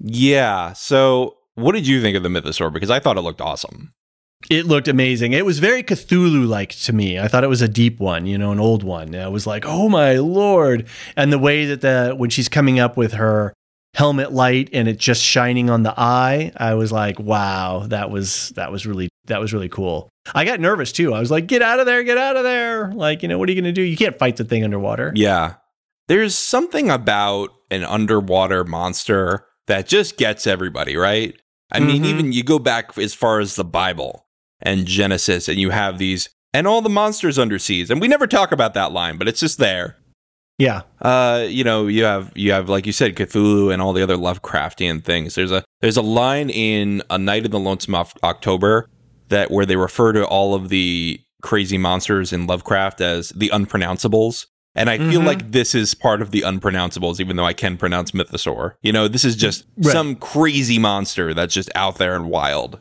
[0.00, 0.72] Yeah.
[0.72, 2.72] So, what did you think of the Mythosaur?
[2.72, 3.92] Because I thought it looked awesome.
[4.50, 5.32] It looked amazing.
[5.32, 7.18] It was very Cthulhu like to me.
[7.18, 9.14] I thought it was a deep one, you know, an old one.
[9.14, 10.86] I was like, oh my lord.
[11.16, 13.54] And the way that the when she's coming up with her
[13.94, 18.50] helmet light and it just shining on the eye, I was like, wow, that was
[18.50, 20.10] that was really that was really cool.
[20.34, 21.12] I got nervous too.
[21.12, 22.92] I was like, get out of there, get out of there.
[22.92, 23.82] Like, you know, what are you gonna do?
[23.82, 25.12] You can't fight the thing underwater.
[25.14, 25.54] Yeah.
[26.08, 31.34] There's something about an underwater monster that just gets everybody, right?
[31.72, 32.06] I mean, Mhm.
[32.06, 34.26] even you go back as far as the Bible
[34.60, 37.90] and Genesis, and you have these, and all the monsters under seas.
[37.90, 39.96] And we never talk about that line, but it's just there.
[40.58, 40.82] Yeah.
[41.02, 44.16] Uh, you know, you have you have like you said, Cthulhu and all the other
[44.16, 45.34] Lovecraftian things.
[45.34, 48.88] There's a there's a line in A Night in the Lonesome Oc- October
[49.28, 54.46] that where they refer to all of the crazy monsters in Lovecraft as the unpronounceables.
[54.76, 55.26] And I feel Mhm.
[55.26, 58.72] like this is part of the unpronounceables, even though I can pronounce Mythosaur.
[58.82, 59.92] You know, this is just Right.
[59.92, 62.80] some crazy monster that's just out there and wild.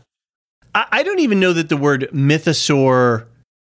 [0.73, 3.25] I, I don't even know that the word mythosaur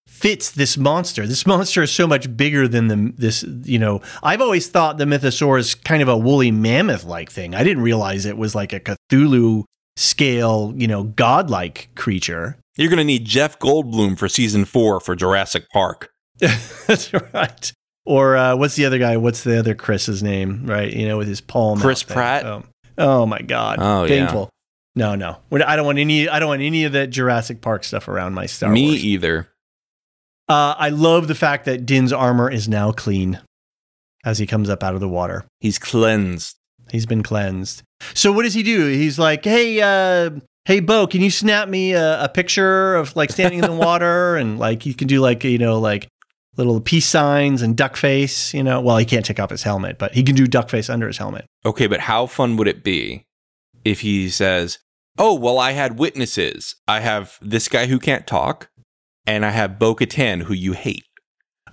[0.07, 1.27] fits this monster.
[1.27, 3.43] This monster is so much bigger than the this.
[3.63, 7.53] You know, I've always thought the Mythosaur is kind of a woolly mammoth like thing.
[7.53, 9.63] I didn't realize it was like a Cthulhu
[9.95, 12.57] scale, you know, godlike creature.
[12.77, 16.11] You're going to need Jeff Goldblum for season four for Jurassic Park.
[16.39, 17.71] That's right.
[18.05, 19.17] Or uh, what's the other guy?
[19.17, 20.65] What's the other Chris's name?
[20.65, 21.79] Right, you know, with his palm.
[21.79, 22.03] Chris.
[22.03, 22.45] Pratt?
[22.45, 22.63] Oh,
[22.97, 23.79] oh my God.
[23.81, 24.25] Oh, yeah.
[24.25, 24.49] painful.
[24.95, 25.37] No, no.
[25.51, 26.29] I don't want any.
[26.29, 29.03] I don't want any of that Jurassic Park stuff around my Star Me Wars.
[29.03, 29.49] either.
[30.47, 33.41] Uh, I love the fact that Din's armor is now clean
[34.23, 35.45] as he comes up out of the water.
[35.59, 36.55] He's cleansed.
[36.91, 37.83] He's been cleansed.
[38.13, 38.87] So what does he do?
[38.87, 43.31] He's like, hey, uh, hey, Bo, can you snap me a, a picture of like
[43.31, 46.07] standing in the water and like you can do like you know like
[46.57, 48.53] little peace signs and duck face.
[48.53, 50.89] You know, well he can't take off his helmet, but he can do duck face
[50.89, 51.45] under his helmet.
[51.65, 53.25] Okay, but how fun would it be
[53.83, 54.79] if he says,
[55.17, 56.75] Oh, well, I had witnesses.
[56.87, 58.69] I have this guy who can't talk,
[59.25, 61.05] and I have Bo Katan, who you hate.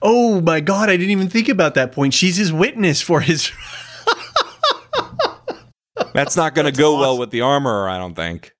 [0.00, 2.14] Oh my God, I didn't even think about that point.
[2.14, 3.50] She's his witness for his.
[6.14, 8.52] That's not going to go well with the armor, I don't think.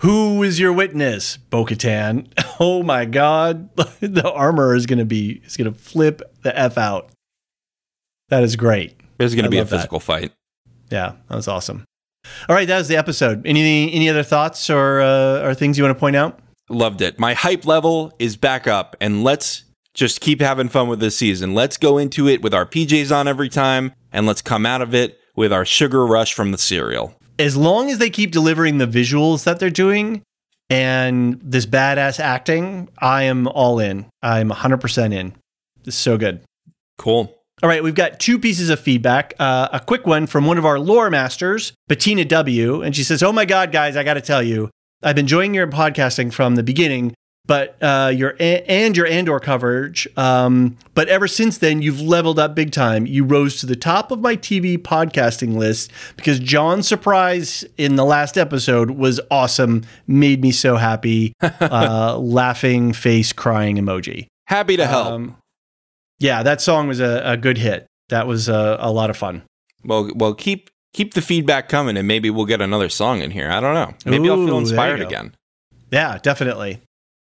[0.00, 2.26] Who is your witness, Bo Katan?
[2.62, 7.08] Oh my God, the armor is gonna be is gonna flip the f out.
[8.28, 9.00] That is great.
[9.16, 9.76] There's going to be a love that.
[9.76, 10.32] physical fight.
[10.90, 11.84] Yeah, that was awesome.
[12.48, 13.46] All right, that was the episode.
[13.46, 16.40] Any any other thoughts or uh, or things you want to point out?
[16.68, 17.18] Loved it.
[17.18, 19.64] My hype level is back up, and let's
[19.94, 21.54] just keep having fun with this season.
[21.54, 24.94] Let's go into it with our PJs on every time, and let's come out of
[24.94, 27.16] it with our sugar rush from the cereal.
[27.38, 30.20] As long as they keep delivering the visuals that they're doing
[30.68, 34.04] and this badass acting, I am all in.
[34.22, 35.32] I'm 100% in.
[35.86, 36.42] It's so good.
[36.98, 37.34] Cool.
[37.62, 39.32] All right, we've got two pieces of feedback.
[39.38, 42.82] Uh, a quick one from one of our lore masters, Bettina W.
[42.82, 44.68] And she says, Oh my God, guys, I got to tell you,
[45.02, 47.14] I've been enjoying your podcasting from the beginning,
[47.46, 50.06] but uh, your and your Andor coverage.
[50.16, 53.06] Um, but ever since then, you've leveled up big time.
[53.06, 58.04] You rose to the top of my TV podcasting list because John's surprise in the
[58.04, 59.82] last episode was awesome.
[60.06, 61.32] Made me so happy.
[61.42, 64.26] uh, laughing face crying emoji.
[64.46, 65.06] Happy to help.
[65.06, 65.36] Um,
[66.18, 67.86] yeah, that song was a, a good hit.
[68.10, 69.42] That was a, a lot of fun.
[69.84, 73.50] well, well, keep keep the feedback coming, and maybe we'll get another song in here.
[73.50, 73.94] I don't know.
[74.04, 75.34] Maybe I'll feel inspired again.
[75.90, 76.80] Yeah, definitely.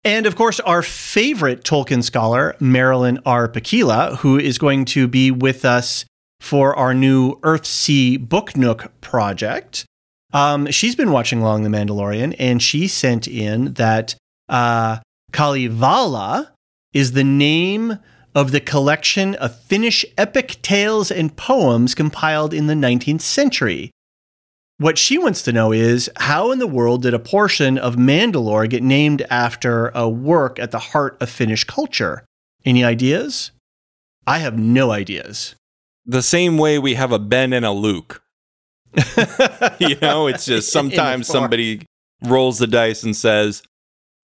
[0.04, 3.50] And of course, our favorite Tolkien scholar, Marilyn R.
[3.50, 6.06] Pukkila, who is going to be with us
[6.40, 9.86] for our new Earthsea Book Nook project.
[10.32, 14.16] Um, she's been watching along The Mandalorian, and she sent in that
[14.48, 15.00] uh,
[15.32, 16.54] Kalevala
[16.94, 18.00] is the name
[18.34, 23.92] of the collection of Finnish epic tales and poems compiled in the 19th century.
[24.80, 28.70] What she wants to know is how in the world did a portion of Mandalore
[28.70, 32.24] get named after a work at the heart of Finnish culture?
[32.64, 33.52] Any ideas?
[34.26, 35.56] I have no ideas.
[36.06, 38.24] The same way we have a Ben and a Luke.
[39.80, 41.86] you know, it's just sometimes somebody
[42.24, 43.62] rolls the dice and says,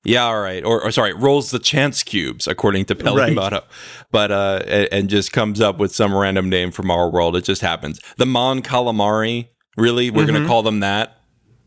[0.06, 3.64] "Yeah, all right," or, or sorry, rolls the chance cubes according to Peli Right.
[4.10, 7.36] But uh, and, and just comes up with some random name from our world.
[7.36, 7.99] It just happens.
[8.18, 10.34] The Mon Calamari, really, we're Mm-hmm.
[10.34, 11.17] gonna call them that.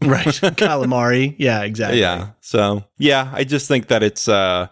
[0.02, 0.26] right.
[0.26, 1.34] Calamari.
[1.38, 2.00] Yeah, exactly.
[2.00, 2.30] Yeah.
[2.40, 4.68] So yeah, I just think that it's uh,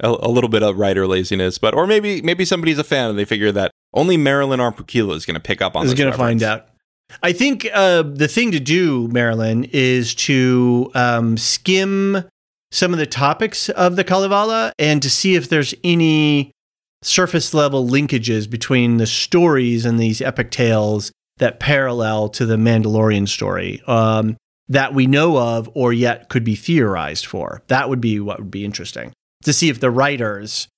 [0.00, 3.18] a, a little bit of writer laziness, but or maybe maybe somebody's a fan and
[3.18, 4.72] they figure that only Marilyn R.
[4.72, 5.84] Pukkila is going to pick up on.
[5.84, 6.66] is this going to find out.
[7.22, 12.24] I think uh, the thing to do, Marilyn, is to um, skim
[12.72, 16.50] some of the topics of the Kalevala and to see if there's any
[17.02, 23.28] surface level linkages between the stories and these epic tales that parallel to the Mandalorian
[23.28, 24.36] story um,
[24.68, 27.62] that we know of or yet could be theorized for.
[27.68, 29.12] That would be what would be interesting
[29.44, 30.68] to see if the writers,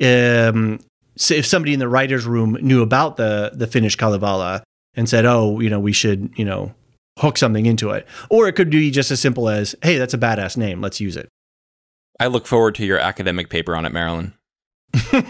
[0.00, 0.80] um,
[1.16, 4.62] if somebody in the writers' room knew about the the Finnish Kalevala
[4.94, 6.74] and said, "Oh, you know, we should, you know,
[7.18, 10.18] hook something into it," or it could be just as simple as, "Hey, that's a
[10.18, 10.80] badass name.
[10.80, 11.28] Let's use it."
[12.20, 14.34] I look forward to your academic paper on it, Marilyn.
[15.12, 15.20] All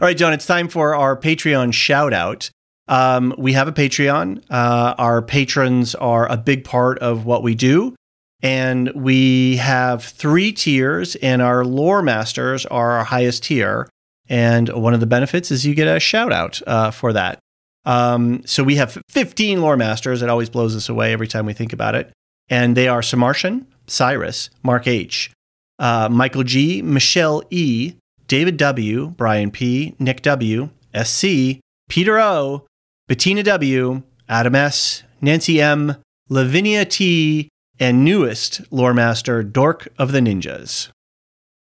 [0.00, 2.50] right, John, it's time for our Patreon shout out.
[2.88, 4.42] Um, we have a Patreon.
[4.50, 7.94] Uh, our patrons are a big part of what we do.
[8.42, 13.88] And we have three tiers, and our lore masters are our highest tier.
[14.28, 17.38] And one of the benefits is you get a shout out uh, for that.
[17.84, 20.22] Um, so we have 15 lore masters.
[20.22, 22.12] It always blows us away every time we think about it.
[22.48, 25.30] And they are Samartian, Cyrus, Mark H.,
[25.78, 27.94] uh, Michael G., Michelle E.,
[28.26, 30.70] David W., Brian P., Nick W.,
[31.04, 32.66] SC, Peter O.,
[33.08, 35.96] Bettina W., Adam S., Nancy M.,
[36.28, 37.48] Lavinia T.,
[37.80, 40.88] and newest lore master, Dork of the Ninjas.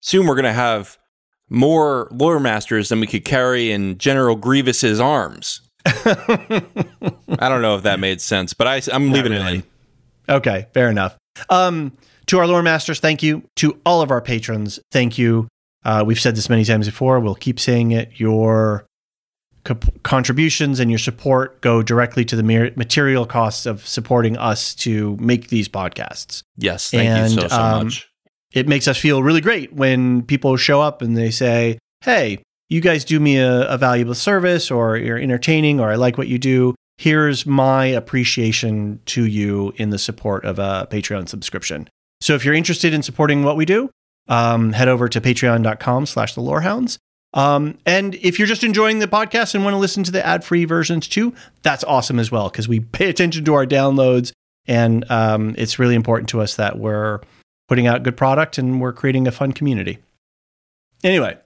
[0.02, 0.98] soon we're going to have
[1.50, 5.62] more lore masters than we could carry in General Grievous's arms.
[5.86, 6.64] I
[7.40, 9.60] don't know if that made sense, but I, I'm leaving really.
[9.60, 9.66] it
[10.28, 10.36] in.
[10.36, 11.18] Okay, fair enough.
[11.50, 11.96] Um,
[12.28, 13.44] to our lore masters, thank you.
[13.58, 15.48] To all of our patrons, thank you.
[15.86, 17.20] Uh, we've said this many times before.
[17.20, 18.20] We'll keep saying it.
[18.20, 18.86] Your
[19.64, 22.44] co- contributions and your support go directly to the
[22.76, 26.44] material costs of supporting us to make these podcasts.
[26.58, 28.08] Yes, thank And, you so, so um, much.
[28.54, 32.82] It makes us feel really great when people show up and they say, Hey, you
[32.82, 36.38] guys do me a, a valuable service, or you're entertaining, or I like what you
[36.38, 36.76] do.
[36.98, 41.90] Here's my appreciation to you in the support of a Patreon subscription.
[42.22, 43.90] So if you're interested in supporting what we do,
[44.28, 47.00] um, head over to patreon.com slash the lorehounds.
[47.34, 50.66] Um, and if you're just enjoying the podcast and want to listen to the ad-free
[50.66, 54.32] versions too, that's awesome as well because we pay attention to our downloads
[54.66, 57.20] and um, it's really important to us that we're
[57.68, 59.98] putting out good product and we're creating a fun community.
[61.04, 61.38] Anyway,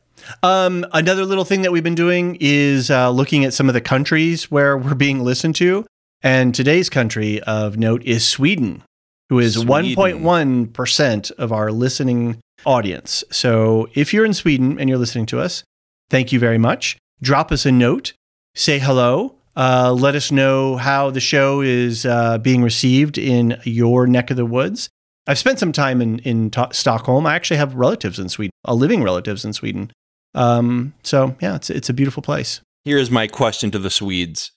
[0.43, 3.81] um, another little thing that we've been doing is uh, looking at some of the
[3.81, 5.85] countries where we're being listened to.
[6.21, 8.83] And today's country of note is Sweden,
[9.29, 9.95] who is Sweden.
[9.95, 13.23] 1.1% of our listening audience.
[13.31, 15.63] So if you're in Sweden and you're listening to us,
[16.09, 16.97] thank you very much.
[17.21, 18.13] Drop us a note,
[18.55, 19.35] say hello.
[19.55, 24.37] Uh, let us know how the show is uh, being received in your neck of
[24.37, 24.89] the woods.
[25.25, 27.25] I've spent some time in in to- Stockholm.
[27.25, 29.91] I actually have relatives in Sweden, uh, living relatives in Sweden.
[30.35, 32.61] Um, so yeah, it's it's a beautiful place.
[32.85, 34.51] Here's my question to the Swedes.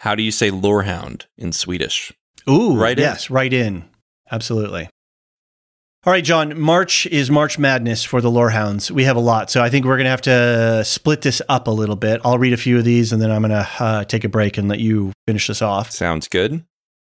[0.00, 2.12] How do you say lorehound in Swedish?
[2.48, 3.02] Ooh, Right in.
[3.02, 3.84] yes, right in,
[4.30, 4.88] absolutely.
[6.06, 6.56] All right, John.
[6.56, 8.92] March is March Madness for the Lorehounds.
[8.92, 11.66] We have a lot, so I think we're going to have to split this up
[11.66, 12.20] a little bit.
[12.24, 14.56] I'll read a few of these, and then I'm going to uh, take a break
[14.56, 15.90] and let you finish this off.
[15.90, 16.62] Sounds good.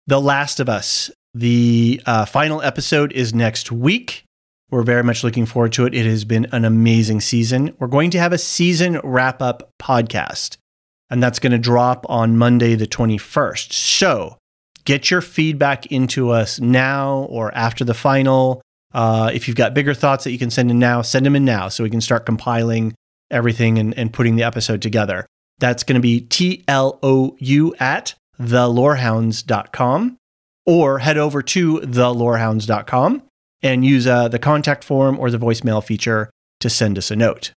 [0.08, 1.08] The Last of Us.
[1.34, 4.24] The uh, final episode is next week.
[4.72, 5.94] We're very much looking forward to it.
[5.94, 7.76] It has been an amazing season.
[7.78, 10.56] We're going to have a season wrap up podcast,
[11.08, 13.72] and that's going to drop on Monday, the 21st.
[13.72, 14.36] So
[14.84, 18.62] get your feedback into us now or after the final.
[18.92, 21.44] Uh, if you've got bigger thoughts that you can send in now, send them in
[21.44, 22.94] now so we can start compiling
[23.30, 25.26] everything and, and putting the episode together.
[25.58, 30.16] That's going to be T L O U at thelorehounds.com
[30.66, 33.22] or head over to thelorehounds.com
[33.62, 36.30] and use uh, the contact form or the voicemail feature
[36.60, 37.52] to send us a note.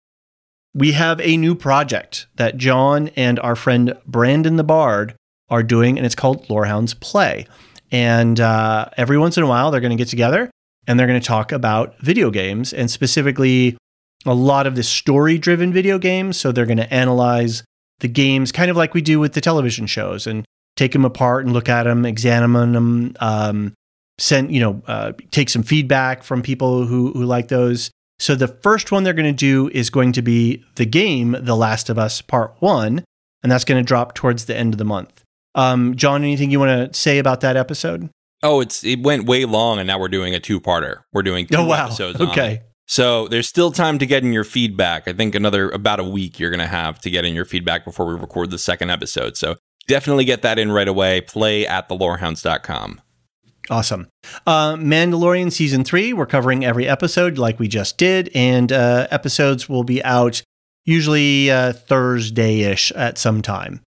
[0.74, 5.14] We have a new project that John and our friend Brandon the Bard
[5.48, 7.46] are doing, and it's called Lorehounds Play.
[7.90, 10.50] And uh, every once in a while, they're going to get together
[10.86, 13.76] and they're going to talk about video games and specifically
[14.26, 16.38] a lot of the story driven video games.
[16.38, 17.62] So they're going to analyze
[18.00, 20.44] the games kind of like we do with the television shows and
[20.76, 23.74] take them apart and look at them, examine them, um,
[24.18, 27.90] send, you know, uh, take some feedback from people who, who like those.
[28.18, 31.56] So the first one they're going to do is going to be the game, The
[31.56, 33.04] Last of Us Part One,
[33.42, 35.22] and that's going to drop towards the end of the month.
[35.54, 38.08] Um, John, anything you want to say about that episode?
[38.44, 40.98] Oh, it's it went way long, and now we're doing a two-parter.
[41.12, 42.20] We're doing two oh wow, episodes.
[42.20, 45.08] okay, So there's still time to get in your feedback.
[45.08, 47.84] I think another about a week you're going to have to get in your feedback
[47.84, 49.36] before we record the second episode.
[49.38, 49.56] So
[49.88, 51.22] definitely get that in right away.
[51.22, 53.00] Play at thelorehounds.com.
[53.70, 54.08] Awesome.
[54.46, 59.70] Uh, Mandalorian season three, we're covering every episode like we just did, and uh, episodes
[59.70, 60.42] will be out
[60.84, 63.80] usually uh, Thursday ish at some time.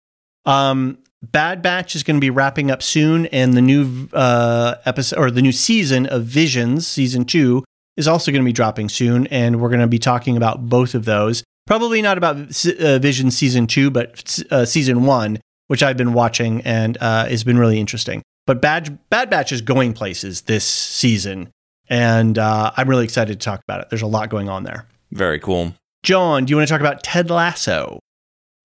[0.45, 5.19] Um, Bad Batch is going to be wrapping up soon, and the new uh, episode
[5.19, 7.63] or the new season of Visions, season two,
[7.95, 10.93] is also going to be dropping soon, and we're going to be talking about both
[10.93, 11.43] of those.
[11.65, 16.61] Probably not about uh, Vision season two, but uh, season one, which I've been watching
[16.61, 18.21] and uh, has been really interesting.
[18.45, 21.49] But Bad, Bad Batch is going places this season,
[21.89, 23.89] and uh, I'm really excited to talk about it.
[23.89, 24.87] There's a lot going on there.
[25.11, 25.73] Very cool.
[26.03, 27.99] John, do you want to talk about Ted Lasso?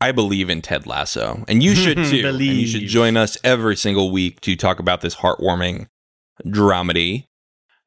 [0.03, 2.27] I believe in Ted Lasso, and you should too.
[2.27, 5.87] and you should join us every single week to talk about this heartwarming
[6.45, 7.27] dramedy.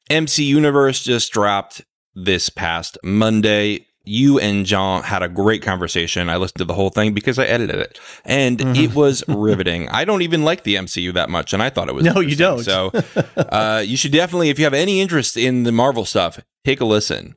[0.09, 1.81] MC Universe just dropped
[2.13, 3.85] this past Monday.
[4.07, 6.29] You and John had a great conversation.
[6.29, 8.83] I listened to the whole thing because I edited it, and Mhm.
[8.83, 9.89] it was riveting.
[9.89, 12.35] I don't even like the MCU that much, and I thought it was No, you
[12.35, 12.63] don't.
[12.63, 12.91] So
[13.35, 16.85] uh, you should definitely, if you have any interest in the Marvel stuff, take a
[16.85, 17.35] listen.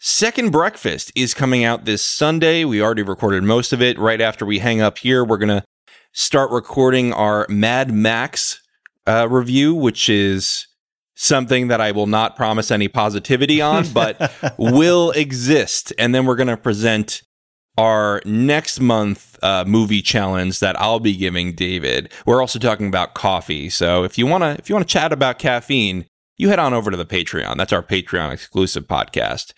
[0.00, 2.64] Second Breakfast is coming out this Sunday.
[2.64, 3.98] We already recorded most of it.
[3.98, 5.64] Right after we hang up here, we're going to
[6.12, 8.60] start recording our Mad Max
[9.08, 10.68] uh, review, which is
[11.16, 15.92] something that I will not promise any positivity on, but will exist.
[15.98, 17.22] And then we're going to present
[17.76, 22.12] our next month uh, movie challenge that I'll be giving David.
[22.24, 23.68] We're also talking about coffee.
[23.68, 26.06] So if you want to if you want to chat about caffeine,
[26.38, 27.56] you head on over to the Patreon.
[27.56, 29.52] That's our Patreon exclusive podcast.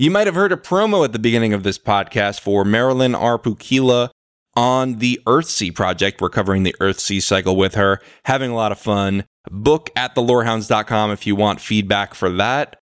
[0.00, 3.36] You might have heard a promo at the beginning of this podcast for Marilyn R.
[3.36, 4.10] Pukkila
[4.54, 6.20] on the Earthsea project.
[6.20, 9.24] We're covering the Earthsea cycle with her, having a lot of fun.
[9.50, 12.78] Book at thelorehounds.com if you want feedback for that.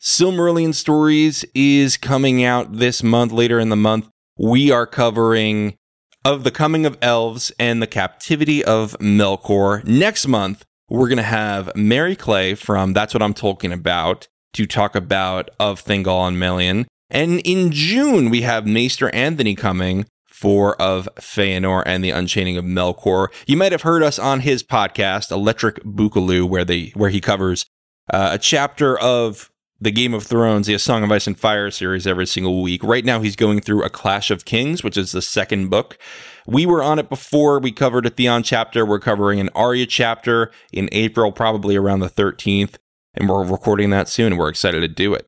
[0.00, 4.08] Silmarillion Stories is coming out this month, later in the month.
[4.36, 5.76] We are covering
[6.24, 9.84] of the coming of elves and the captivity of Melkor.
[9.84, 14.66] Next month, we're going to have Mary Clay from That's What I'm Talking About to
[14.66, 16.86] talk about of Thingol and Melian.
[17.10, 22.64] And in June, we have Maester Anthony coming for of Feanor and the Unchaining of
[22.64, 23.28] Melkor.
[23.46, 27.66] You might have heard us on his podcast, Electric Bookaloo, where they where he covers
[28.12, 31.70] uh, a chapter of the Game of Thrones, the A Song of Ice and Fire
[31.70, 32.82] series every single week.
[32.82, 35.98] Right now, he's going through A Clash of Kings, which is the second book.
[36.46, 37.60] We were on it before.
[37.60, 38.84] We covered a Theon chapter.
[38.84, 42.76] We're covering an Arya chapter in April, probably around the 13th.
[43.14, 44.36] And we're recording that soon.
[44.36, 45.26] We're excited to do it.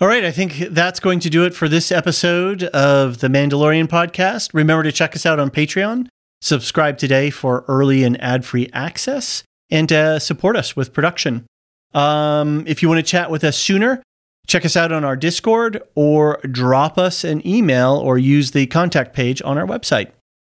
[0.00, 3.88] All right, I think that's going to do it for this episode of the Mandalorian
[3.88, 4.54] podcast.
[4.54, 6.06] Remember to check us out on Patreon.
[6.40, 11.46] Subscribe today for early and ad free access and uh, support us with production.
[11.94, 14.00] Um, if you want to chat with us sooner,
[14.46, 19.14] check us out on our Discord or drop us an email or use the contact
[19.14, 20.12] page on our website.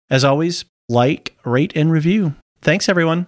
[0.09, 2.37] As always, like, rate, and review.
[2.61, 3.27] Thanks, everyone.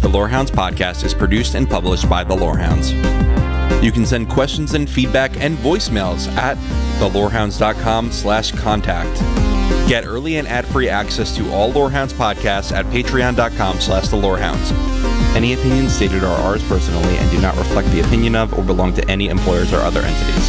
[0.00, 2.92] The Lorehounds podcast is produced and published by The Lorehounds.
[3.84, 6.56] You can send questions and feedback and voicemails at
[6.98, 9.18] thelorehounds.com slash contact.
[9.88, 14.72] Get early and ad-free access to all Lorehounds podcasts at patreon.com slash thelorehounds.
[15.34, 18.94] Any opinions stated are ours personally and do not reflect the opinion of or belong
[18.94, 20.48] to any employers or other entities.